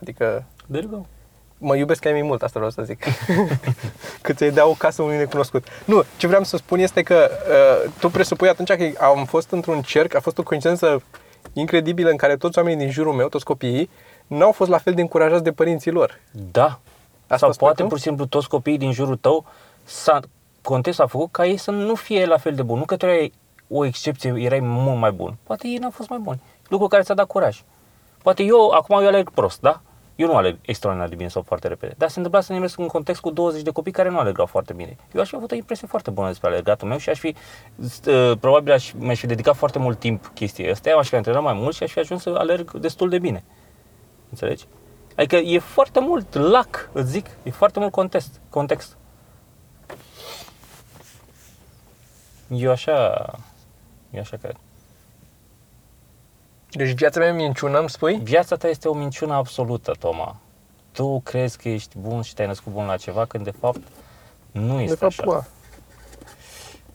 [0.01, 1.05] Adică There you go.
[1.57, 3.03] mă iubesc ai mei mult, asta vreau să zic.
[4.21, 5.67] Că ți-ai dea o casă unui necunoscut.
[5.85, 7.29] Nu, ce vreau să spun este că
[7.85, 11.01] uh, tu presupui atunci că am fost într-un cerc, a fost o coincidență
[11.59, 13.89] incredibilă în care toți oamenii din jurul meu, toți copiii,
[14.27, 16.19] n-au fost la fel de încurajați de părinții lor.
[16.51, 16.79] Da.
[17.27, 17.87] Asta Sau spui poate tu?
[17.87, 19.45] pur și simplu toți copiii din jurul tău
[19.83, 20.19] s-a,
[20.61, 22.79] contextul a făcut ca ei să nu fie la fel de buni.
[22.79, 23.33] Nu că tu erai
[23.69, 25.35] o excepție, erai mult mai bun.
[25.43, 26.41] Poate ei n-au fost mai buni.
[26.67, 27.63] Lucru care ți-a dat curaj.
[28.23, 29.81] Poate eu, acum eu alerg prost, da?
[30.17, 31.93] Eu nu alerg extraordinar de bine sau foarte repede.
[31.97, 34.45] Dar se întâmpla să ne merg în context cu 20 de copii care nu alergau
[34.45, 34.95] foarte bine.
[35.13, 37.35] Eu aș fi avut o impresie foarte bună despre alergatul meu și aș fi,
[38.07, 41.53] uh, probabil aș, mi-aș fi dedicat foarte mult timp chestii astea, aș fi antrenat mai
[41.53, 43.43] mult și aș fi ajuns să alerg destul de bine.
[44.29, 44.65] Înțelegi?
[45.15, 48.97] Adică e foarte mult lac, îți zic, e foarte mult context, context.
[52.47, 53.25] Eu așa,
[54.11, 54.55] eu așa cred.
[56.77, 58.19] Deci viața mea e minciună, îmi spui?
[58.23, 60.35] Viața ta este o minciună absolută, Toma.
[60.91, 63.79] Tu crezi că ești bun și te-ai născut bun la ceva, când de fapt
[64.51, 65.23] nu este De fapt, așa.
[65.25, 65.43] bă,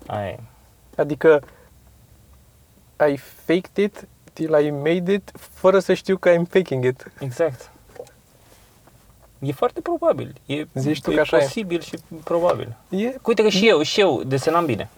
[0.07, 0.39] Aia e.
[0.97, 1.43] Adică
[3.13, 7.13] I faked it till I made it fără să știu că I'm faking it.
[7.19, 7.71] Exact.
[9.39, 10.35] E foarte probabil.
[10.47, 11.41] E, Zici tu e că așa e.
[11.41, 12.77] posibil și probabil.
[12.89, 14.89] E, Uite că și eu, și eu desenam bine.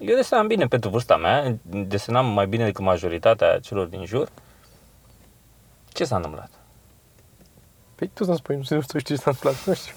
[0.00, 4.28] Da, Eu desenam bine pentru vârsta mea, desenam mai bine decât majoritatea celor din jur.
[5.92, 6.50] Ce s-a întâmplat?
[7.94, 9.94] Păi tu să-mi spui, nu știu ce s-a întâmplat, nu știu.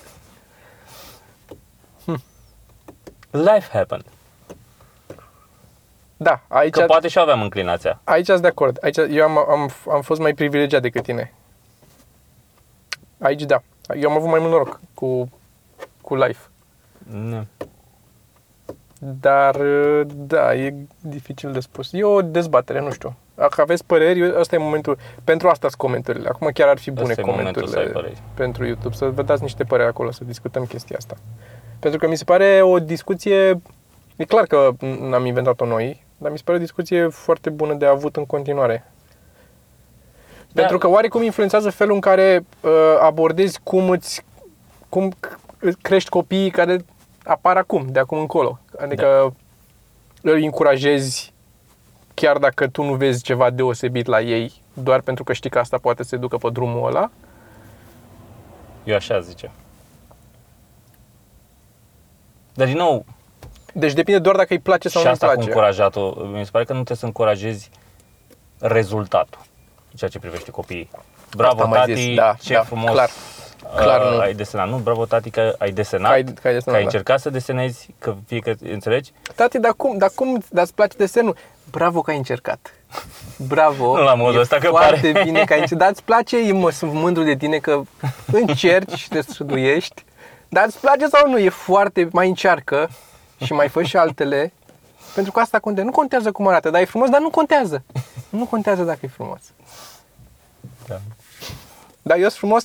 [3.31, 4.05] Life happened.
[6.17, 8.01] Da, aici, Că poate și aveam înclinația.
[8.03, 8.77] aici sunt de acord.
[8.81, 11.33] Aici eu am, am, am fost mai privilegiat decât tine.
[13.19, 13.61] Aici da.
[13.95, 15.29] Eu am avut mai mult noroc cu,
[16.01, 16.47] cu life.
[17.09, 17.47] Nu.
[19.21, 19.55] Dar,
[20.05, 21.89] da, e dificil de spus.
[21.91, 23.15] E o dezbatere, nu știu.
[23.35, 24.97] Dacă aveți păreri, eu- ăsta e momentul.
[25.23, 26.27] Pentru asta sunt comentariile.
[26.27, 28.21] Acum chiar ar fi bune Ăsta e momentul să ai comentariile păreri.
[28.35, 28.95] pentru YouTube.
[28.95, 31.15] Să vă dați niște păreri acolo, să discutăm chestia asta.
[31.79, 33.61] Pentru că mi se pare o discuție...
[34.15, 37.85] E clar că n-am inventat-o noi, dar mi se pare o discuție foarte bună de
[37.85, 38.91] avut în continuare.
[40.51, 40.61] Da.
[40.61, 44.23] Pentru că oarecum influențează felul în care uh, abordezi cum îți
[44.89, 46.85] cum c- îți crești copiii care
[47.23, 48.59] apar acum, de acum încolo.
[48.79, 49.33] Adică
[50.21, 50.31] Da.
[50.31, 51.33] îi încurajezi
[52.13, 55.77] chiar dacă tu nu vezi ceva deosebit la ei, doar pentru că știi că asta
[55.77, 57.11] poate să se ducă pe drumul ăla.
[58.83, 59.51] Eu așa zice.
[62.53, 63.05] Dar din nou,
[63.75, 65.49] Deci depinde doar dacă îi place sau și nu îi asta cu place.
[65.49, 67.69] încurajatul, mi se pare că nu trebuie să încurajezi
[68.59, 69.39] rezultatul
[69.91, 70.89] în ceea ce privește copiii.
[71.35, 73.09] Bravo, Asta am mai tati, zis, da, ce da, frumos clar.
[73.75, 74.19] Clar uh, nu.
[74.19, 74.69] ai desenat.
[74.69, 76.85] Nu, bravo, tati, că ai desenat, Că ai- că ai desenat, că ai da.
[76.85, 79.11] încercat să desenezi, că fie că înțelegi.
[79.35, 81.35] Tati, dar cum, dar cum, dar îți place desenul?
[81.71, 82.73] Bravo că ai încercat.
[83.47, 83.97] Bravo.
[83.97, 85.23] Nu la modul E ăsta, că foarte pare.
[85.23, 85.77] bine că ai încercat.
[85.85, 87.81] Dar îți place, eu mă sunt mândru de tine că
[88.31, 90.03] încerci și te străduiești.
[90.49, 91.37] Dar îți place sau nu?
[91.37, 92.89] E foarte, mai încearcă
[93.43, 94.53] și mai fă și altele.
[95.15, 95.89] Pentru că asta contează.
[95.89, 97.83] Nu contează cum arată, dar e frumos, dar nu contează.
[98.29, 99.39] Nu contează dacă e frumos.
[100.87, 100.99] Da.
[102.01, 102.63] Dar eu sunt frumos.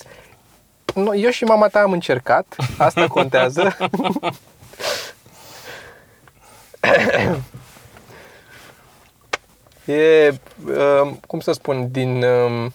[0.94, 2.56] Nu, eu și mama ta am încercat.
[2.78, 3.76] Asta contează.
[9.84, 10.34] e,
[11.02, 12.22] um, cum să spun, din...
[12.22, 12.72] Um,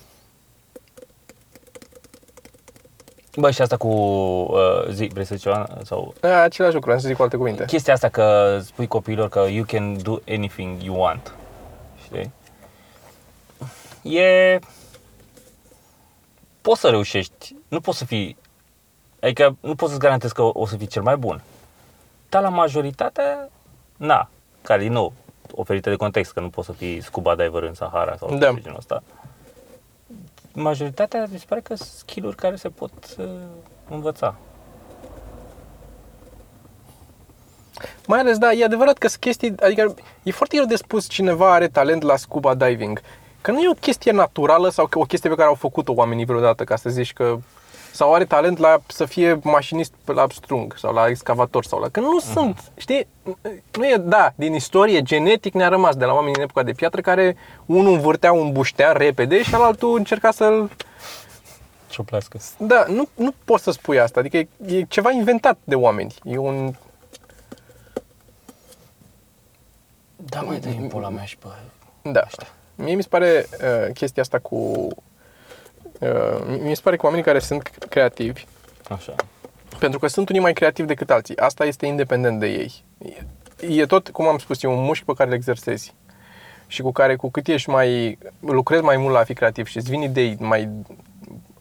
[3.36, 5.68] Bă, și asta cu, uh, zi, vrei să zici ceva?
[5.84, 7.66] Sau același lucru, am să zic cu alte cuvinte.
[7.66, 11.34] chestia asta că spui copiilor că you can do anything you want.
[12.04, 12.32] Știi?
[14.18, 14.60] E...
[16.62, 18.38] Poți să reușești, nu poți să fii...
[19.22, 21.42] Adică nu poți să-ți garantezi că o să fii cel mai bun.
[22.30, 23.50] Dar la majoritate,
[23.98, 24.30] na.
[24.62, 25.14] care, din nou,
[25.52, 28.36] oferite de context, că nu poți să fii scuba diver în Sahara sau Da.
[28.38, 28.60] da.
[28.60, 29.04] genul ăsta.
[30.54, 33.26] Majoritatea mi se pare că sunt skill-uri care se pot uh,
[33.90, 34.36] învăța.
[38.08, 41.54] Mai ales, da, e adevărat că sunt chestii, adică e foarte greu de spus cineva
[41.54, 43.02] are talent la scuba diving.
[43.42, 46.26] Că nu e o chestie naturală sau că o chestie pe care au făcut-o oamenii
[46.26, 47.38] vreodată, ca să zici că
[47.94, 51.90] sau are talent la să fie mașinist la strung sau la excavator sau la...
[51.90, 53.08] Că nu sunt, știi?
[53.72, 57.02] Nu e, da, din istorie, genetic ne-a rămas de la oamenii din epoca de piatră
[57.02, 60.70] care unul învârtea un buștea repede și altul încerca să-l
[61.90, 62.40] Cioplească.
[62.58, 66.14] da, nu, nu poți să spui asta, adică e, e ceva inventat de oameni.
[66.24, 66.74] E un...
[70.16, 71.48] Da, mai dă în pula mea și pe...
[72.02, 72.24] Da.
[72.76, 74.88] Mie mi se pare uh, chestia asta cu...
[76.04, 78.46] Uh, mi se pare că oamenii care sunt creativi,
[78.90, 79.16] Așa.
[79.80, 82.84] pentru că sunt unii mai creativi decât alții, asta este independent de ei.
[83.60, 85.94] E, e tot, cum am spus, e un mușchi pe care îl exersezi
[86.68, 89.78] și cu care cu cât ești mai, lucrezi mai mult la a fi creativ și
[89.78, 90.70] îți vin idei mai,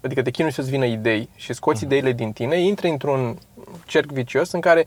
[0.01, 3.39] adică te chinui să-ți vină idei și scoți ideile din tine, intri într-un
[3.87, 4.87] cerc vicios în care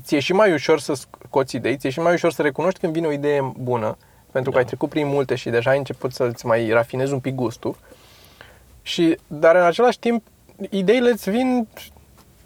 [0.00, 3.06] ți-e și mai ușor să scoți idei, ți-e și mai ușor să recunoști când vine
[3.06, 3.96] o idee bună,
[4.32, 4.62] pentru că Da.
[4.62, 7.76] ai trecut prin multe și deja ai început să-ți mai rafinezi un pic gustul.
[8.86, 10.26] Și, dar în același timp,
[10.70, 11.68] ideile îți vin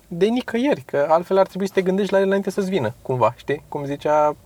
[0.08, 3.34] de nicăieri, că altfel ar trebui să te gândești la ele înainte să-ți vină, cumva,
[3.36, 3.62] știi?
[3.68, 4.36] Cum zicea,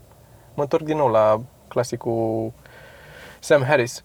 [0.55, 2.53] mă întorc din nou la clasicul
[3.41, 4.05] Sam Harris,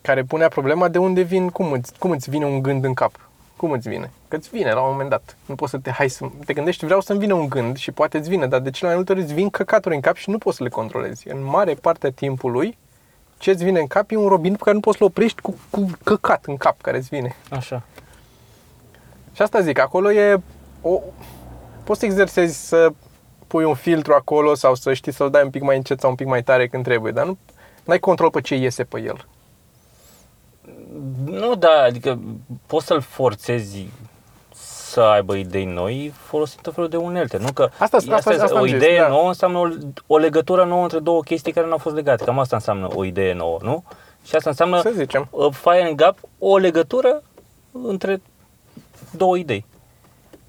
[0.00, 3.12] care punea problema de unde vin, cum îți, cum îți vine un gând în cap.
[3.56, 4.10] Cum îți vine?
[4.28, 5.36] Că îți vine la un moment dat.
[5.46, 8.18] Nu poți să te hai să te gândești, vreau să-mi vină un gând și poate
[8.18, 10.38] îți vine, dar de cele mai multe ori îți vin căcaturi în cap și nu
[10.38, 11.28] poți să le controlezi.
[11.28, 12.78] În mare parte a timpului,
[13.40, 15.58] ce îți vine în cap e un robin pe care nu poți să-l oprești cu,
[15.70, 17.36] cu căcat în cap care îți vine.
[17.50, 17.82] Așa.
[19.32, 20.40] Și asta zic, acolo e
[20.82, 21.00] o,
[21.84, 22.92] poți să exersezi să
[23.46, 26.16] pui un filtru acolo sau să știi să-l dai un pic mai încet sau un
[26.16, 27.38] pic mai tare când trebuie, dar nu
[27.86, 29.26] ai control pe ce iese pe el.
[31.24, 32.20] Nu, da, adică
[32.66, 33.88] poți să-l forțezi
[34.90, 37.36] să aibă idei noi folosind tot felul de unelte.
[37.38, 39.08] Nu că Asta- asta- este- asta am o zis, idee da.
[39.08, 39.68] nouă înseamnă o,
[40.06, 42.24] o legătură nouă între două chestii care nu au fost legate.
[42.24, 43.84] Cam asta înseamnă o idee nouă, nu?
[44.24, 45.28] Și asta înseamnă Să zicem.
[45.30, 47.22] uh, fire and gap, o legătură
[47.72, 48.20] între
[49.10, 49.64] două idei.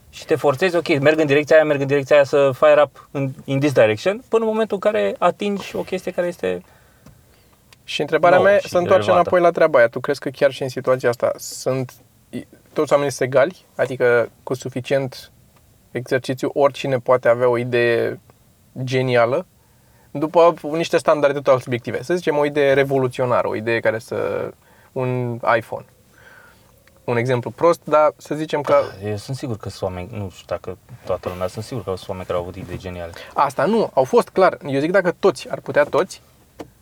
[0.09, 3.09] Și te forțezi, ok, merg în direcția aia, merg în direcția aia să fire up
[3.15, 6.61] in, in this direction, până în momentul în care atingi o chestie care este
[7.83, 9.29] Și întrebarea nouă mea și se întoarce relevată.
[9.29, 9.87] înapoi la treaba aia.
[9.87, 11.91] Tu crezi că chiar și în situația asta sunt
[12.73, 13.65] toți oamenii sunt egali?
[13.75, 15.31] Adică cu suficient
[15.91, 18.19] exercițiu oricine poate avea o idee
[18.83, 19.45] genială
[20.11, 22.03] după niște standarde total subiective.
[22.03, 24.49] Să zicem o idee revoluționară, o idee care să...
[24.91, 25.85] un iPhone.
[27.03, 30.45] Un exemplu prost, dar să zicem că Eu sunt sigur că sunt oameni, nu știu
[30.47, 33.11] dacă toată lumea, sunt sigur că sunt oameni care au avut idei geniale.
[33.33, 34.57] asta nu, au fost clar.
[34.67, 36.21] Eu zic dacă toți ar putea toți,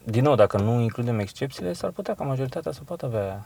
[0.04, 3.46] Din nou, dacă nu includem excepțiile, s-ar putea ca majoritatea să poată avea...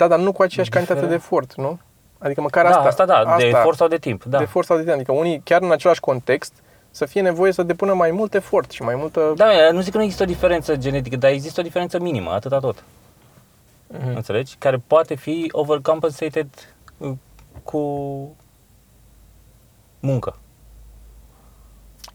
[0.00, 0.86] da, dar nu cu aceeași Diferent.
[0.88, 1.78] cantitate de efort, nu?
[2.18, 2.88] Adică măcar da, asta.
[2.88, 4.36] asta da, de efort sau de timp, da.
[4.36, 4.94] de efort sau de timp.
[4.94, 6.52] Adică unii, chiar în același context,
[6.90, 9.32] să fie nevoie să depună mai mult efort și mai multă...
[9.36, 12.58] Da, nu zic că nu există o diferență genetică, dar există o diferență minimă, atâta
[12.58, 12.84] tot.
[13.86, 14.16] Mhm.
[14.16, 14.56] Înțelegi?
[14.58, 16.48] Care poate fi overcompensated
[16.98, 17.12] uh,
[17.62, 17.80] cu
[20.00, 20.36] muncă.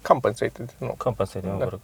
[0.02, 0.94] Compensated, nu.
[0.98, 1.68] Compensated, mă Da.
[1.70, 1.80] rog.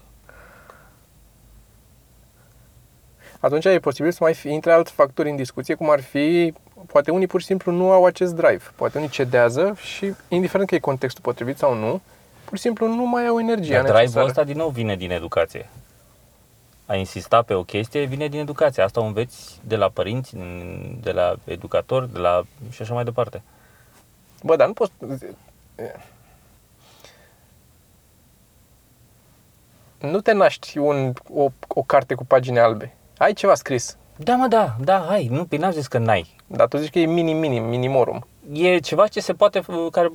[3.43, 6.53] Atunci e posibil să mai fi, intre alți factori în discuție, cum ar fi,
[6.87, 8.63] poate unii pur și simplu nu au acest drive.
[8.75, 12.01] Poate unii cedează și, indiferent că e contextul potrivit sau nu,
[12.45, 14.25] pur și simplu nu mai au energia Dar drive-ul necesară.
[14.25, 15.69] ăsta din nou vine din educație.
[16.85, 18.83] A insista pe o chestie vine din educație.
[18.83, 23.03] Asta o înveți de la părinți, din- de la educatori, de la și așa mai
[23.03, 23.41] departe.
[24.43, 24.91] Bă, dar nu poți...
[29.99, 32.93] Nu te naști un, o, o carte cu pagini albe.
[33.21, 33.97] Ai ceva scris.
[34.15, 36.35] Da, mă, da, da, hai, nu, pe n-am zis că n-ai.
[36.47, 38.27] Dar tu zici că e minim, minim, minimorum.
[38.53, 40.11] E ceva ce se poate, care,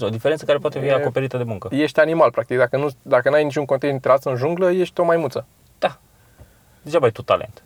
[0.00, 1.68] o diferență care poate fi E- acoperită de muncă.
[1.70, 2.56] Ești animal, practic.
[2.56, 5.46] Dacă, nu, dacă n-ai niciun content intrat în junglă, ești o maimuță.
[5.78, 5.98] Da.
[6.82, 7.62] Degeaba ai tu talent.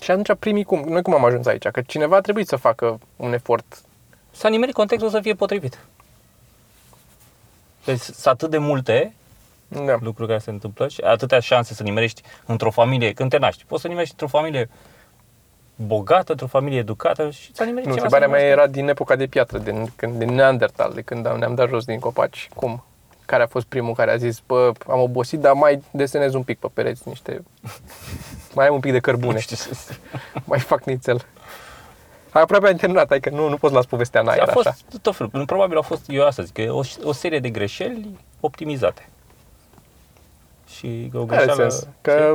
[0.00, 0.80] Și atunci primii cum?
[0.88, 1.66] Noi cum am ajuns aici?
[1.66, 3.80] Că cineva a trebuit să facă un efort.
[4.30, 5.78] S-a nimerit contextul să fie potrivit.
[7.84, 9.14] Deci sunt atât de multe
[9.68, 9.96] Da.
[10.00, 13.64] lucruri care se întâmplă și atâtea șanse să nimerești într-o familie, când te naști.
[13.64, 14.68] Poți să nimerești într-o familie
[15.76, 18.60] bogată, într-o familie educată și ți-a nimerit Nu, ceva întrebarea să mea nimerești.
[18.74, 21.84] era din epoca de piatră, din, când, din Neandertal, de când am- ne-am dat jos
[21.84, 22.48] din copaci.
[22.54, 22.84] Cum?
[23.26, 26.58] Care a fost primul care a zis, bă, am obosit, dar mai desenez un pic
[26.58, 27.42] pe pereți niște...
[28.54, 30.00] mai am un pic de cărbune, Nu știu să zic.
[30.44, 31.24] mai fac nițel.
[32.30, 34.76] Aproape ai terminat, adică nu, nu poți las povestea în aer a fost așa.
[35.02, 35.44] tot felul.
[35.46, 39.08] Probabil au fost, eu asta zic, că e o, o serie de greșeli optimizate.
[40.76, 41.68] Și o Are greșeală...
[41.68, 41.88] sens.
[42.00, 42.34] Că,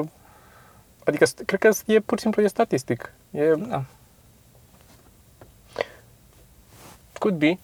[1.06, 3.14] adică st- cred că e pur și simplu e statistic.
[3.32, 3.84] E, Da.
[7.20, 7.58] could be.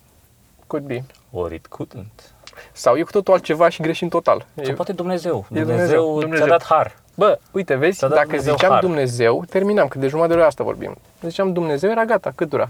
[0.67, 1.03] Could be.
[1.31, 2.31] Or it couldn't.
[2.71, 4.45] Sau e cu totul altceva și greșim total.
[4.55, 5.45] Sau E, poate Dumnezeu.
[5.49, 6.45] Dumnezeu, Dumnezeu, Dumnezeu.
[6.45, 6.95] ți-a dat har.
[7.15, 8.81] bă, uite, vezi, Ți-a dat dacă Dumnezeu ziceam har.
[8.81, 10.95] Dumnezeu, terminam, că de jumătate de oră asta vorbim.
[11.21, 12.69] Ziceam Dumnezeu, era gata, cât dura?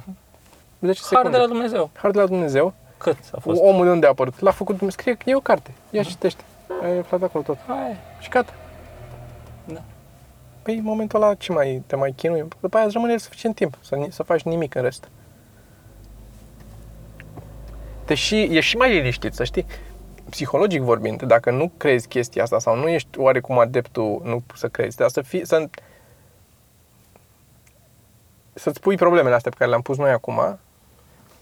[0.82, 1.30] 10 Har secunde.
[1.30, 1.90] de la Dumnezeu.
[1.94, 2.74] Har de la Dumnezeu.
[2.98, 3.62] Cât a fost?
[3.62, 4.40] Omul de unde a apărut?
[4.40, 5.00] L-a făcut Dumnezeu.
[5.00, 5.72] Scrie că e o carte.
[5.90, 6.44] Ia și citește.
[6.84, 7.58] Ai aflat acolo tot.
[7.68, 7.98] Hai.
[8.20, 8.54] Și gata.
[9.66, 9.82] Da.
[10.62, 12.48] Păi în momentul ăla ce mai te mai chinui?
[12.60, 15.10] După aia îți rămâne suficient timp să, ni- să faci nimic în rest.
[18.06, 19.66] Deși e și mai liniștit, să știi.
[20.30, 24.98] Psihologic vorbind, dacă nu crezi chestia asta sau nu ești oarecum adeptul, nu să crezi,
[24.98, 25.70] dar să fii, să,
[28.54, 30.60] să-ți pui problemele astea pe care le-am pus noi acum,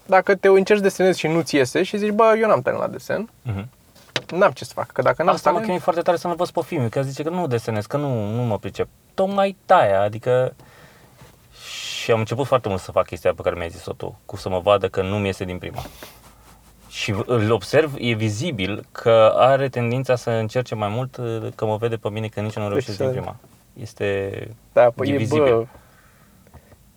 [0.06, 3.30] dacă te încerci desenezi și nu-ți iese și zici, bă, eu n-am talent la desen,
[3.42, 3.68] Mhm.
[4.34, 6.50] N-am ce să fac, că dacă n-am Asta mă talent, chinuie foarte tare să învăț
[6.50, 8.88] pe film, că zice că nu desenez, că nu, nu mă pricep.
[9.14, 10.54] Tocmai taia, adică...
[12.00, 14.48] Și am început foarte mult să fac chestia pe care mi-ai zis-o tu, cu să
[14.48, 15.82] mă vadă că nu mi iese din prima.
[16.88, 21.18] Și îl observ, e vizibil că are tendința să încerce mai mult,
[21.54, 23.36] că mă vede pe mine că nici nu reușesc să- din prima.
[23.80, 24.30] Este...
[24.72, 25.54] da, păi e e, vizibil.
[25.56, 25.64] bă,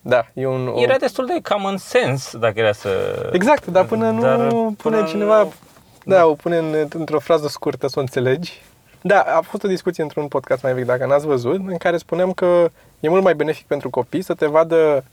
[0.02, 0.68] da, e un...
[0.68, 2.90] o- Era destul de common sense, dacă era să...
[3.32, 5.54] Exact, dar până nu Dar pune până cineva, nu-
[6.10, 8.62] da, o pune în, într-o frază scurtă să o înțelegi.
[9.02, 12.32] Da, a fost o discuție într-un podcast mai vechi, dacă n-ați văzut, în care spuneam
[12.32, 12.70] că
[13.00, 15.04] e mult mai benefic pentru copii să te vadă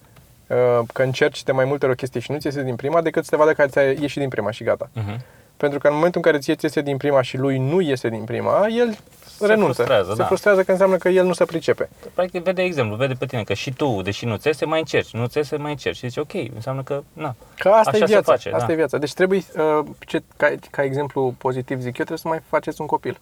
[0.46, 3.00] uh, că încerci de mai multe ori o chestie și nu ți iese din prima,
[3.00, 4.90] decât să te vadă că ți-a ieșit din prima și gata.
[4.92, 5.20] Mhm.
[5.56, 8.08] Pentru că în momentul în care ție ți iese din prima și lui nu iese
[8.08, 8.96] din prima, el
[9.40, 9.72] renunță.
[9.72, 10.24] frustrează, se da.
[10.24, 11.88] frustrează că înseamnă că el nu se pricepe.
[12.14, 15.12] Practic vede exemplu, vede pe tine că și tu, deși nu ți iese, mai încerci,
[15.12, 15.96] nu ți iese, mai încerci.
[15.96, 17.34] Și zici, ok, înseamnă că, na.
[17.58, 18.32] Că asta Așa e se viața.
[18.32, 18.72] face, asta da.
[18.72, 18.98] e viața.
[18.98, 22.86] Deci trebuie, uh, ce, ca, ca exemplu pozitiv zic eu, trebuie să mai faceți un
[22.86, 23.20] copil.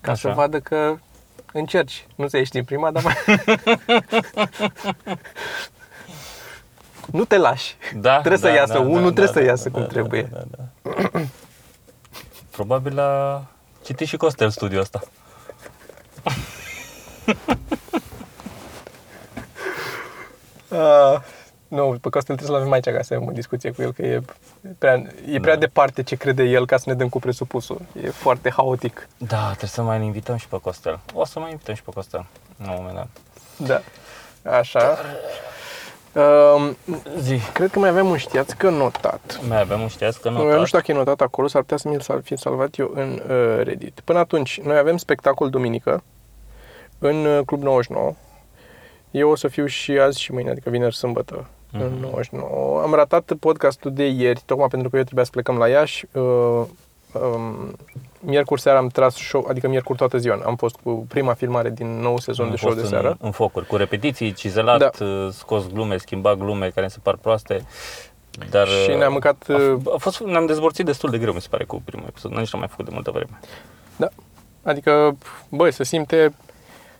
[0.00, 0.28] Ca Așa.
[0.28, 0.96] să vadă că
[1.52, 2.06] încerci.
[2.14, 3.14] Nu ți ieși din prima, dar mai...
[7.18, 7.76] nu te lași.
[7.94, 9.80] Da, Trebuie să da, iasă da, unul, da, trebuie da, să da, iasă da, cum
[9.82, 10.28] da, trebuie.
[10.32, 11.20] Da, da, da.
[12.56, 13.46] Probabil a
[13.88, 15.00] citit și Costel studiul ăsta.
[20.68, 21.20] Uh,
[21.68, 24.02] nu, pe Costel trebuie să-l avem aici ca să avem o discuție cu el, că
[24.02, 24.20] e
[24.78, 25.60] prea, e prea Da.
[25.60, 27.80] departe ce crede el ca să ne dăm cu presupusul.
[28.02, 29.08] E foarte haotic.
[29.18, 31.00] Da, trebuie să mai invităm și pe Costel.
[31.14, 32.26] O să mai invităm și pe Costel,
[32.64, 33.08] la un moment dat.
[33.56, 33.80] Da.
[34.58, 34.98] Așa.
[36.18, 36.76] Um,
[37.18, 37.38] Zi.
[37.52, 39.40] cred că mai avem un știați că notat.
[39.48, 41.60] Mai avem un știați că Nu, nu eu nu știu dacă e notat acolo, s-ar
[41.60, 44.00] putea să mi-l sal- fi salvat eu în uh, Reddit.
[44.04, 46.02] Până atunci, noi avem spectacol duminică
[46.98, 48.12] în uh, Club 99.
[49.10, 52.00] Eu o să fiu și azi și mâine, adică vineri, sâmbătă, în Mhm.
[52.00, 52.80] 99.
[52.82, 56.04] Am ratat podcastul de ieri, tocmai pentru că eu trebuia să plecăm la Iași.
[56.12, 56.62] Uh,
[57.22, 57.76] um,
[58.20, 60.40] miercuri seara am tras show, adică miercuri toată ziua.
[60.46, 63.08] Am fost cu prima filmare din nou sezon Am de show fost de seară.
[63.08, 64.90] În, în focuri, cu repetiții, cizelat, Da.
[64.98, 65.30] da.
[65.30, 67.66] scos glume, schimbat glume care mi se par proaste.
[68.50, 69.44] Dar Și ne-am mâncat...
[69.48, 72.06] a, uh, f- a fost, ne-am dezborțit destul de greu, mi se pare, cu primul
[72.08, 72.30] episod.
[72.30, 73.38] Nici n-am mai făcut de multă vreme.
[73.96, 74.08] Da.
[74.62, 75.16] Adică,
[75.48, 76.34] băi, se simte,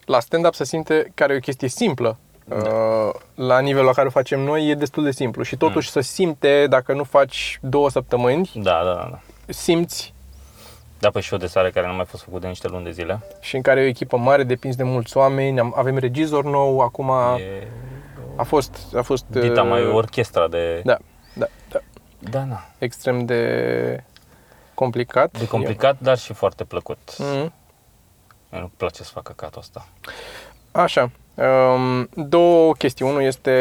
[0.05, 2.17] la stand-up se simte, care e o chestie simplă,
[2.49, 5.43] uh, la nivelul la care o facem noi, e destul de simplu.
[5.43, 9.19] Și totuși se simte, dacă nu faci două săptămâni, Da, da, da.
[9.49, 9.59] Da.
[9.59, 10.15] simți
[10.99, 12.91] Da, pe show de seară care nu a mai fost făcut de niște luni de
[12.91, 13.21] zile.
[13.41, 16.81] și în care e o echipă mare, depinzi de mulți oameni, am, avem regizor nou,
[16.81, 17.67] acum a, E
[18.39, 20.83] a fost, a fost dita uh, mai orchestra de...
[20.85, 20.97] Da,
[21.35, 21.81] da, da,
[22.19, 22.71] Da, da.
[22.79, 24.05] extrem de
[24.75, 25.39] complicat.
[25.39, 27.17] De complicat, dar și foarte plăcut.
[27.19, 27.53] Mm.
[28.51, 29.89] Mie nu-mi place să fac căcatul ăsta.
[30.71, 31.11] Așa.
[31.35, 33.05] Um, două chestii.
[33.07, 33.53] Unul este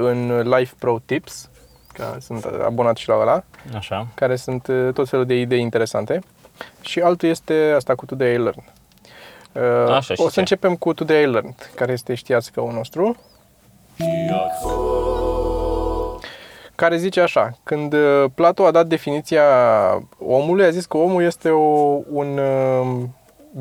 [0.00, 1.50] în Life Pro Tips,
[1.98, 3.42] că sunt abonat și la ăla,
[3.76, 4.06] Așa.
[4.14, 6.20] care sunt uh, tot felul de idei interesante.
[6.80, 8.72] Și altul este asta cu Today I Learned.
[9.52, 10.40] Uh, Așa, și o să ce?
[10.40, 13.16] începem cu Today I Learned, care este știați că nostru,
[16.74, 19.42] care zice așa, când uh, Plato a dat definiția
[20.18, 23.04] omului, a zis că omul este o, un uh,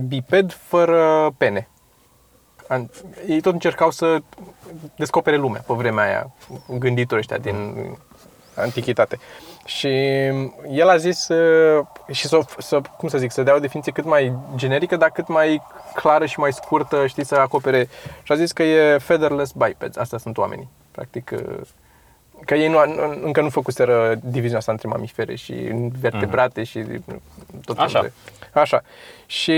[0.07, 1.69] biped fără pene.
[2.67, 2.89] An-
[3.27, 4.17] Ei tot încercau să
[4.95, 6.31] descopere lumea pe vremea aia,
[6.79, 7.97] gânditorii ăștia din
[8.57, 9.19] antichitate.
[9.65, 9.87] Și
[10.69, 14.05] el a zis uh, și să, să, cum să zic, să dea o definiție cât
[14.05, 15.61] mai generică, dar cât mai
[15.93, 17.87] clară și mai scurtă, știi, să acopere.
[18.23, 20.67] Și a zis că e featherless bipeds, astea sunt oamenii.
[20.91, 21.61] Practic, uh,
[22.45, 25.53] că ei nu, nu- încă nu făcuseră diviziunea asta între mamifere și
[25.99, 26.85] vertebrate și
[27.65, 27.87] tot Așa.
[27.87, 28.11] felul
[28.51, 28.81] de- Așa.
[29.25, 29.51] Și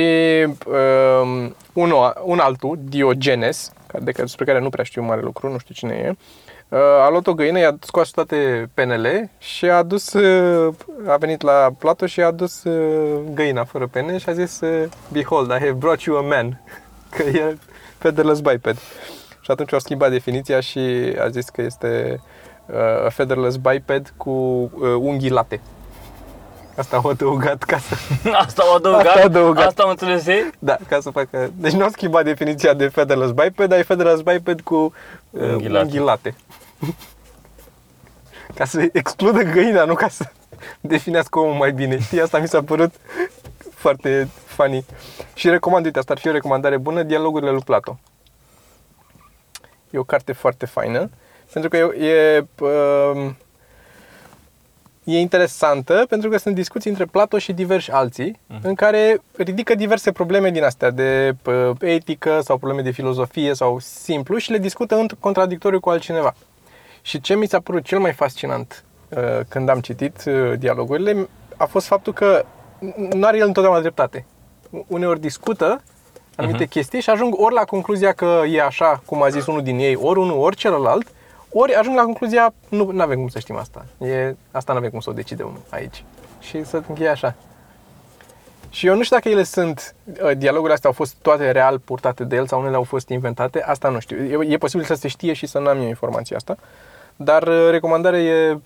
[0.66, 5.58] um, unul, un altul, Diogenes, de care, despre care nu prea știu mare lucru, nu
[5.58, 10.14] știu cine e, Uh, a luat o găină, i-a scoas toate penele și a dus,
[10.14, 10.74] uh,
[11.08, 14.90] a venit la plato și a dus uh, găina fără pene și a zis uh,
[15.12, 16.62] Behold, I have brought you a man.
[17.16, 17.58] Că e
[17.98, 18.78] featherless biped.
[19.42, 22.22] Și atunci au schimbat definiția și a zis că este
[22.66, 25.62] uh, a featherless biped cu uh, unghii late.
[26.76, 27.96] Asta au adăugat ca să...
[28.46, 29.06] Asta au adăugat?
[29.06, 29.66] Asta au adăugat.
[29.66, 30.50] Asta am înțeles ei?
[30.60, 31.52] Da, ca să facă...
[31.56, 34.94] Deci nu au schimbat definiția de featherless biped, dar e featherless biped cu
[35.30, 36.36] uh, Unghii late.
[36.82, 36.98] Unghii
[38.48, 38.54] late.
[38.56, 40.32] ca să excludă găina, nu ca să
[40.82, 42.00] definească omul mai bine.
[42.00, 42.94] Știi, asta mi s-a părut
[43.74, 44.86] foarte funny.
[45.34, 48.00] Și recomand, uite, asta ar fi o recomandare bună, dialogurile lui Plato.
[49.90, 51.10] E o carte foarte faină,
[51.54, 53.38] pentru că e, e, um,
[55.04, 60.12] e interesantă, pentru că sunt discuții între Plato și diversi alții, în care ridică diverse
[60.12, 64.96] probleme din astea de pă, etică sau probleme de filozofie sau simplu și le discută
[64.96, 66.34] în contradictoriu cu altcineva.
[67.10, 71.66] Și ce mi s-a părut cel mai fascinant uh, când am citit uh, dialogurile a
[71.66, 72.46] fost faptul că
[73.14, 74.26] nu are el întotdeauna dreptate.
[74.88, 75.82] Uneori discută
[76.36, 76.70] anumite uh-huh.
[76.70, 79.96] chestii și ajung ori la concluzia că e așa, cum a zis unul din ei,
[79.96, 81.08] ori unul, ori celălalt,
[81.52, 83.86] ori ajung la concluzia, nu avem cum să știm asta.
[83.98, 86.04] E, asta nu avem cum să o decide unul aici.
[86.40, 87.36] Și să încheie așa.
[88.70, 92.24] Și eu nu știu dacă ele sunt, uh, dialogurile astea au fost toate real purtate
[92.24, 94.42] de el sau unele au fost inventate, asta nu știu.
[94.42, 96.58] E, e posibil să se știe și să nu am eu informația asta,
[97.22, 98.60] dar uh, recomandarea e,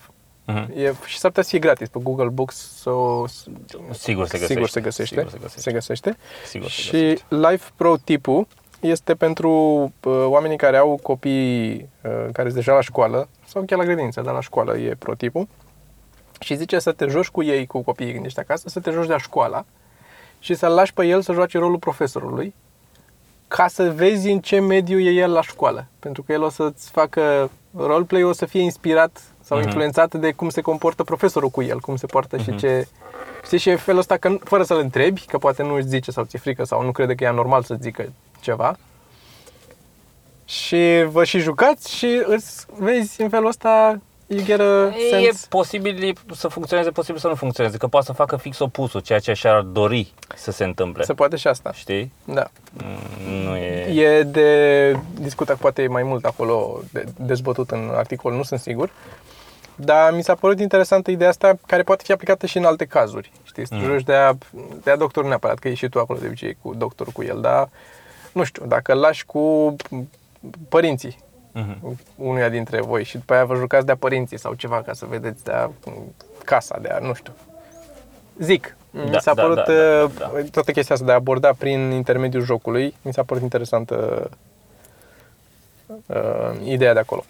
[0.46, 0.72] Mhm.
[0.76, 3.26] e și s-ar putea să fie gratis pe Google Books sau
[3.92, 4.46] Sigur se găsește.
[4.54, 5.16] Sigur se găsește.
[5.16, 5.60] Sigur se găsește.
[5.62, 6.18] Se găsește.
[6.46, 7.26] Sigur se și găsește.
[7.36, 8.48] Life Pro tipul
[8.80, 9.50] este pentru
[10.04, 14.22] uh, oamenii care au copii uh, care sunt deja la școală sau chiar la grădiniță,
[14.22, 15.48] dar la școală e pro tipul.
[16.40, 19.08] Și zice să te joci cu ei, cu copiii când ești acasă, să te joci
[19.08, 19.66] de-a școala
[20.40, 22.54] și să-l lași pe el să joace rolul profesorului
[23.48, 25.86] ca să vezi în ce mediu e el la școală.
[26.00, 29.68] Pentru că el o să-ți facă roleplay, o să fie inspirat sau Mhm.
[29.68, 32.88] influențat de cum se comportă profesorul cu el, cum se poartă și ce...
[33.46, 36.12] Știi, și e felul ăsta că, nu- fără să-l întrebi, că poate nu își zice
[36.12, 38.12] sau ți-e frică sau nu crede că e anormal să zică
[38.42, 38.78] ceva.
[40.46, 44.00] Și vă și jucați și îți vezi în felul ăsta
[44.36, 45.46] you get a E sense.
[45.50, 49.34] posibil să funcționeze, posibil să nu funcționeze, că poate să facă fix opusul, ceea ce
[49.34, 51.04] și-ar dori să se întâmple.
[51.04, 51.72] Se poate și asta.
[51.74, 52.12] Știi?
[52.26, 52.48] Da.
[52.74, 54.02] Mm, Nu e...
[54.02, 58.90] E de discutat poate mai mult acolo, de dezbătut în articol, nu sunt sigur.
[59.76, 63.32] Dar mi s-a părut interesantă ideea asta, care poate fi aplicată și în alte cazuri.
[63.44, 63.92] Știi, să te Mm.
[63.92, 64.38] joci de-a,
[64.84, 67.70] de-a doctor neapărat, că e și tu acolo de obicei cu doctorul cu el, dar
[68.32, 69.76] nu știu, dacă îl lași cu
[70.70, 71.18] părinții
[71.56, 71.98] Mhm.
[72.16, 75.44] unuia dintre voi și după aia vă jucați de-a părinții sau ceva ca să vedeți
[75.44, 75.72] de-a
[76.46, 77.34] casa, de-a, nu știu.
[78.40, 80.32] Zic, mi Da, s-a da, părut da, da, uh, da.
[80.52, 84.30] toată chestia asta de a aborda prin intermediul jocului, mi s-a părut interesantă
[86.06, 87.24] uh, ideea de acolo.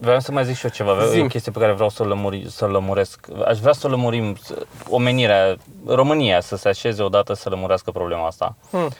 [0.00, 1.22] Vreau să mai zic și eu ceva, e Zi-mi.
[1.22, 3.26] o chestie pe care vreau să o lămuri, să lămuresc.
[3.46, 8.54] Aș vrea să lămurim să- omenirea, România să se așeze odată să lămurească problema asta.
[8.70, 8.84] Hmm.
[8.84, 8.90] Uh,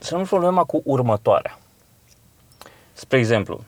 [0.00, 1.57] să lămurim problema cu următoarea.
[2.98, 3.64] Spre exemplu,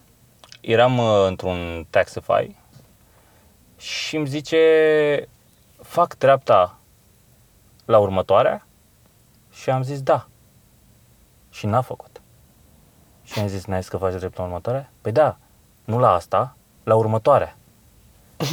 [0.60, 2.56] eram uh, într-un Taxify
[3.78, 5.28] și îmi zice
[5.82, 6.78] fac dreapta
[7.84, 8.66] la următoarea
[9.52, 10.26] și am zis da.
[11.50, 12.20] Și n-a făcut.
[13.22, 14.90] Și am zis, n-ai zis că faci drept la următoarea?
[15.00, 15.36] Păi da,
[15.84, 17.56] nu la asta, la următoarea.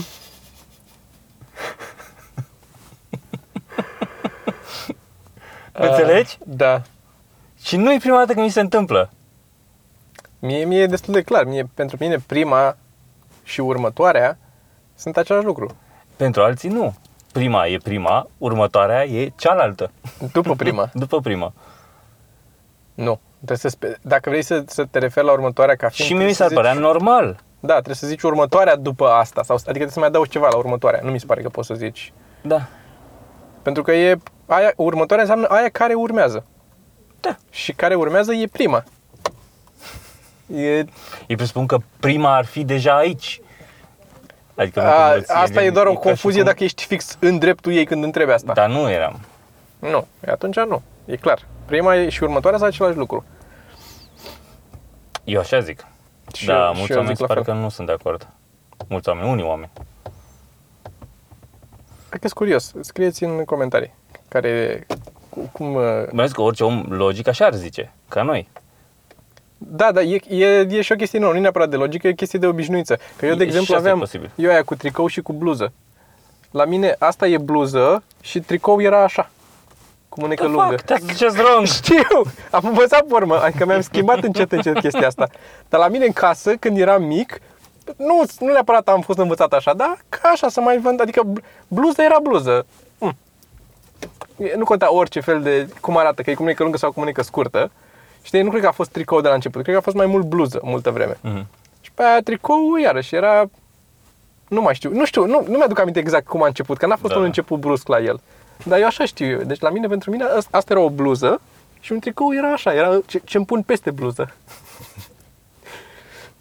[5.72, 6.38] Înțelegi?
[6.40, 6.82] Uh, da.
[7.62, 9.12] Și nu e prima dată când mi se întâmplă.
[10.40, 11.44] Mie, mie e destul de clar.
[11.46, 12.78] Mie, pentru mine prima
[13.44, 14.38] și următoarea
[14.96, 15.76] sunt același lucru.
[16.16, 16.96] Pentru alții nu.
[17.32, 19.92] Prima e prima, următoarea e cealaltă.
[20.32, 20.90] După prima.
[21.04, 21.54] După prima.
[22.94, 23.20] nu.
[23.36, 26.10] Trebuie să spe- dacă vrei să, să te referi la următoarea ca fiind...
[26.10, 27.40] Și mie mi trebuie s-ar să părea zici- normal.
[27.60, 29.44] Da, trebuie să zici următoarea după asta.
[29.44, 31.00] Sau, adică trebuie să mai adaugi ceva la următoarea.
[31.04, 32.14] Nu mi se pare că poți să zici.
[32.42, 32.68] Da.
[33.62, 36.46] Pentru că e aia, următoarea înseamnă aia care urmează.
[37.20, 37.36] Da.
[37.50, 38.84] Și care urmează e prima.
[40.56, 40.86] E,
[41.28, 43.42] Îi presupun că prima ar fi deja aici.
[44.56, 47.18] Adică nu a, învăț- asta e doar o ca și confuzie cum- dacă ești fix
[47.20, 48.54] în dreptul ei când întrebi asta.
[48.54, 49.20] Dar nu eram.
[49.80, 50.82] Nu, e atunci nu.
[51.06, 51.46] E clar.
[51.66, 53.26] Prima e și următoarea sunt același lucru.
[55.24, 55.86] Eu așa zic.
[56.34, 57.54] Și da, eu- și mulți eu oameni zic se la pare fel.
[57.54, 58.28] că nu sunt de acord.
[58.88, 59.72] Mulți oameni, unii oameni.
[62.10, 62.74] Cred că sunt curios.
[62.82, 63.94] Scrieți în comentarii
[64.28, 64.86] care
[65.30, 65.74] cu- cum...
[65.74, 68.50] uh, Mai zis că orice om logic așa ar zice, ca noi.
[69.58, 72.12] Da, da, e, e, e și o chestie nouă, nu e neapărat de logică, e
[72.12, 72.98] o chestie de obișnuință.
[73.18, 74.32] Că eu, de E- exemplu, și asta e aveam posibil.
[74.36, 75.72] eu aia cu tricou și cu bluză.
[76.52, 79.30] La mine asta e bluză și tricou era așa.
[80.10, 80.76] cu mânecă The lungă.
[80.76, 81.66] fuck, that's just wrong.
[81.66, 85.28] Știu, am învățat pe urmă, adică mi-am schimbat încet încet chestia asta.
[85.70, 87.40] Dar la mine în casă, când eram mic,
[87.98, 91.40] nu, nu neapărat am fost învățat așa, dar ca așa să mai vând, adică bl-
[91.68, 92.66] bluză era bluză.
[92.98, 93.16] Mm.
[94.38, 97.00] E- Nu conta orice fel de, cum arată, că e cu mânecă lungă sau cu
[97.00, 97.72] mânecă scurtă.
[98.28, 100.06] Știi, nu cred că a fost tricou de la început, cred că a fost mai
[100.06, 101.18] mult bluză multă vreme.
[101.22, 101.48] Mhm.
[101.82, 103.50] Și pe aia tricou, iarăși, era...
[104.48, 106.96] Nu mai știu, nu știu, nu, nu mi-aduc aminte exact cum a început, că n-a
[106.96, 107.28] fost Da, un da.
[107.28, 108.20] început brusc la el.
[108.64, 109.40] Dar eu așa știu eu.
[109.42, 111.42] Deci la mine, pentru mine, asta, asta era o bluză
[111.80, 114.30] și un tricou era așa, era ce, ce-mi pun peste bluză.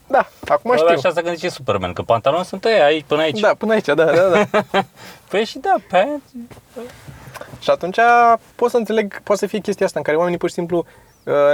[0.08, 0.94] Da, acum Ăla știu.
[0.96, 3.40] așa s-a gândit și Superman, că pantaloni sunt ăia aici, până aici.
[3.40, 4.46] Da, până aici, da, da, da.
[5.30, 6.08] Păi și da, pe
[7.60, 7.98] și atunci
[8.54, 10.84] pot să înțeleg, poate să fie chestia asta în care oamenii pur și simplu uh,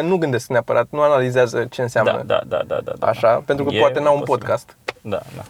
[0.02, 3.06] nu gândesc neapărat, nu analizează ce înseamnă da, da, da, da, da, da.
[3.06, 4.38] așa, pentru că E poate n-au un posibil.
[4.38, 4.76] podcast.
[5.00, 5.42] Da, da.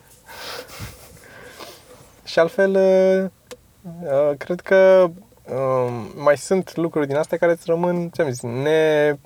[2.24, 3.30] Și altfel, uh,
[4.02, 5.10] uh, cred că
[5.48, 9.16] uh, mai sunt lucruri din astea care îți rămân, ți-am zis, ne,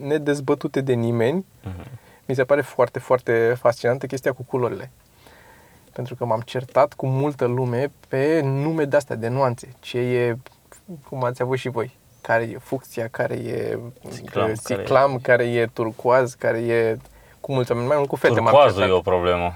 [0.00, 1.46] nedezbătute de nimeni.
[1.62, 1.84] Mhm.
[2.26, 4.90] Mi se pare foarte, foarte fascinantă chestia cu culorile.
[5.92, 9.68] Pentru că m-am certat cu multă lume pe nume de-astea, de nuanțe.
[9.80, 10.36] Ce e,
[11.08, 13.78] cum ați avut și voi, care e fucsia, care e
[14.14, 16.96] Ciclam, uh, ciclam care care, e turcoaz, care e
[17.40, 18.94] cu mulți oameni, mai mult cu fete m-am Turcoazul certat.
[18.94, 19.54] e o problemă,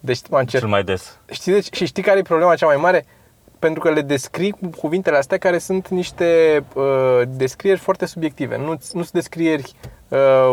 [0.00, 0.68] Deci m-am cel certat.
[0.68, 1.18] mai des.
[1.30, 3.06] Știi, deci, și știi care e problema cea mai mare?
[3.58, 8.56] Pentru că le descrii cu cuvintele astea care sunt niște uh, descrieri foarte subiective.
[8.56, 9.72] Nu, nu sunt descrieri
[10.08, 10.52] uh,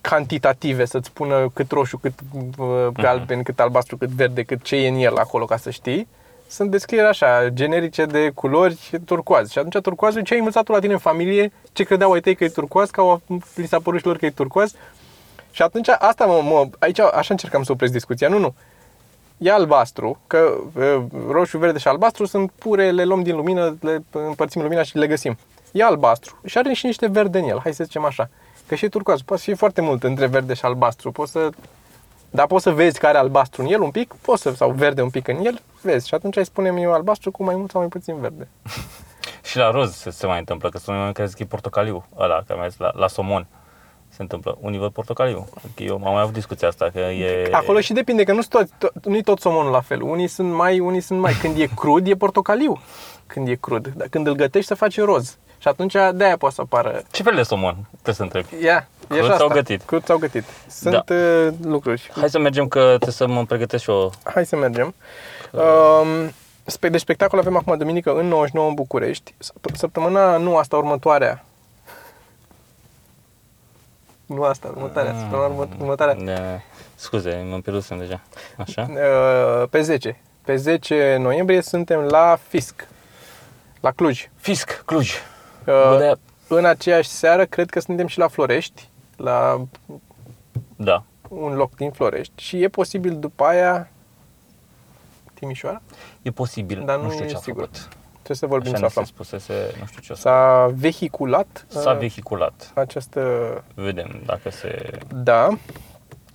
[0.00, 2.12] cantitative, să-ți spună cât roșu, cât
[2.58, 6.08] uh, galben, cât albastru, cât verde, cât ce e în el acolo, ca să știi.
[6.46, 9.50] Sunt descrieri așa, generice de culori turcoaz.
[9.50, 12.34] Și atunci turcoazul, ce ai învățat tu la tine în familie, ce credeau ai tăi
[12.34, 13.20] că e turcoaz, că au,
[13.54, 14.74] li s-a părut și lor că e turcoaz.
[15.50, 18.28] Și atunci, asta mă, mă, aici așa încercam să opresc discuția.
[18.28, 18.54] Nu, nu.
[19.38, 24.02] E albastru, că e, roșu, verde și albastru sunt pure, le luăm din lumină, le
[24.10, 25.38] împărțim lumina și le găsim.
[25.72, 28.28] E albastru și are și niște verde în el, hai să zicem așa.
[28.66, 31.12] Că și turcoaz, poate fi foarte mult între verde și albastru.
[31.12, 31.50] Poți să,
[32.34, 35.02] dar poți să vezi că are albastru în el un pic, poți să, sau verde
[35.02, 36.08] un pic în el, vezi.
[36.08, 38.48] Și atunci ai spune eu albastru cu mai mult sau mai puțin verde.
[39.48, 42.04] Și la roz se, se mai întâmplă, că sunt oameni care zic că e portocaliu,
[42.18, 43.46] ăla, care mai zis la, la somon.
[44.08, 44.58] Se întâmplă.
[44.60, 45.46] Unii văd portocaliu.
[45.64, 47.48] Adică eu am mai avut discuția asta, că e...
[47.52, 50.02] Acolo și depinde, că nu tot, tot, nu-i tot somonul la fel.
[50.02, 51.32] Unii sunt mai, unii sunt mai.
[51.32, 52.80] Când e crud, e portocaliu.
[53.26, 53.92] Când e crud.
[53.96, 55.38] Dar când îl gătești, se face roz.
[55.64, 57.76] Și atunci de-aia poate să apară Ce fel de somon?
[57.92, 58.64] Trebuie să întrebi.
[58.64, 59.54] Ia, e Crud și sau asta.
[59.54, 59.82] gătit?
[59.82, 60.44] Crud sau gătit.
[60.68, 61.68] Sunt da.
[61.68, 62.10] lucruri.
[62.14, 64.12] Hai să mergem că trebuie să mă pregătesc și eu.
[64.24, 64.94] Hai să mergem.
[65.52, 66.32] Um,
[66.64, 69.34] spe- de spectacol avem acum duminică în 99 în București.
[69.44, 71.44] Săp- Săptămâna, nu asta, următoarea.
[74.26, 75.14] Nu asta, următoarea.
[75.18, 76.14] Săptămâna urmă- următoarea.
[76.14, 76.60] Ne...
[76.94, 78.20] Scuze, mă pierdusem deja.
[78.56, 78.86] Așa?
[78.90, 80.20] Uh, Pe 10.
[80.44, 82.86] Pe 10 noiembrie suntem la Fisc.
[83.80, 84.28] La Cluj.
[84.36, 85.12] Fisc, Cluj.
[85.66, 89.64] Uh, Bă, de- În aceeași seară, cred că suntem și la Florești, la
[90.76, 91.02] Da.
[91.28, 93.88] un loc din Florești și e posibil după aia
[95.34, 95.82] Timișoara?
[96.22, 96.82] E posibil.
[96.84, 97.60] Dar nu știu e ce a sigur.
[97.62, 97.88] făcut.
[98.12, 99.04] Trebuie să vorbim Așa să ne se aflăm.
[99.04, 100.20] spusese, nu știu ce o să...
[100.20, 102.70] S-a vehiculat S-a uh, vehiculat.
[102.74, 103.20] această...
[103.74, 105.48] Vedem dacă se Da.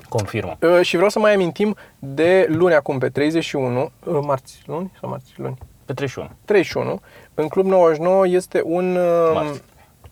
[0.09, 0.57] confirmă.
[0.61, 5.09] Uh, Și vreau să mai amintim de luni acum, pe 31, uh, marți, luni sau
[5.09, 5.57] marți, luni?
[5.89, 6.29] Pe 31.
[6.45, 7.01] 31,
[7.33, 9.61] în Club 99 este un, uh, Marți.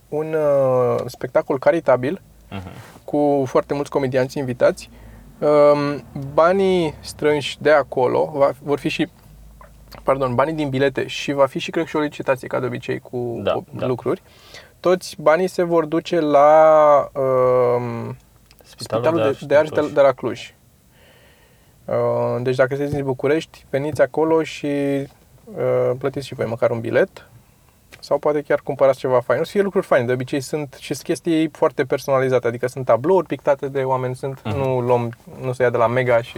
[0.10, 2.22] un uh, spectacol caritabil
[2.52, 2.70] Mhm.
[3.04, 4.90] cu foarte mulți comedianți invitați.
[5.40, 6.04] Um,
[6.34, 9.08] Banii strânși de acolo va, vor fi și
[10.04, 13.00] pardon, banii din bilete și va fi și cred și o licitație ca de obicei
[13.00, 13.86] cu, Da, cu da.
[13.86, 14.22] lucruri.
[14.80, 18.18] Toți banii se vor duce la um,
[18.64, 20.54] Spitalul de, de Arși de, de la Cluj.
[21.86, 21.96] Uh,
[22.42, 25.04] deci dacă sunteți din București, veniți acolo și uh,
[25.98, 27.26] plătiți și voi măcar un bilet
[28.00, 29.40] sau poate chiar cumpărați ceva fain.
[29.40, 32.86] O să fie lucruri faine, de obicei sunt și sunt chestii foarte personalizate, adică sunt
[32.86, 34.58] tablouri pictate de oameni, sunt, Mhm.
[34.58, 36.38] nu luăm, nu se ia de la Mega și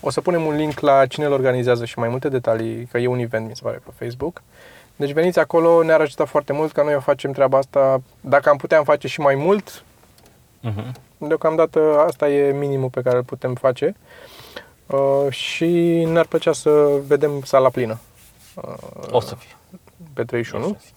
[0.00, 3.06] o să punem un link la cine îl organizează și mai multe detalii, că e
[3.06, 4.42] un event, mi se pare, pe Facebook.
[4.96, 8.02] Deci veniți acolo, ne-ar ajuta foarte mult ca noi o facem treaba asta.
[8.20, 9.84] Dacă am putea am face și mai mult,
[10.60, 10.92] Mhm.
[11.18, 13.94] Deocamdată asta e minimul pe care îl putem face
[14.86, 15.68] uh, și
[16.12, 16.70] ne-ar plăcea să
[17.06, 18.11] vedem sala plină uh,
[19.10, 19.56] O să fie.
[20.14, 20.64] pe 31.
[20.64, 20.90] O să fie.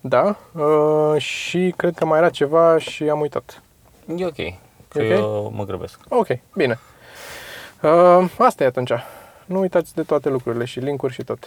[0.00, 3.62] Da, uh, și cred că mai era ceva și am uitat.
[4.16, 4.36] E ok.
[4.88, 5.08] Că ok?
[5.08, 6.00] eu mă grăbesc.
[6.08, 6.78] Ok, bine.
[7.82, 8.92] Uh, asta e atunci.
[9.44, 11.44] Nu uitați de toate lucrurile și linkuri și tot.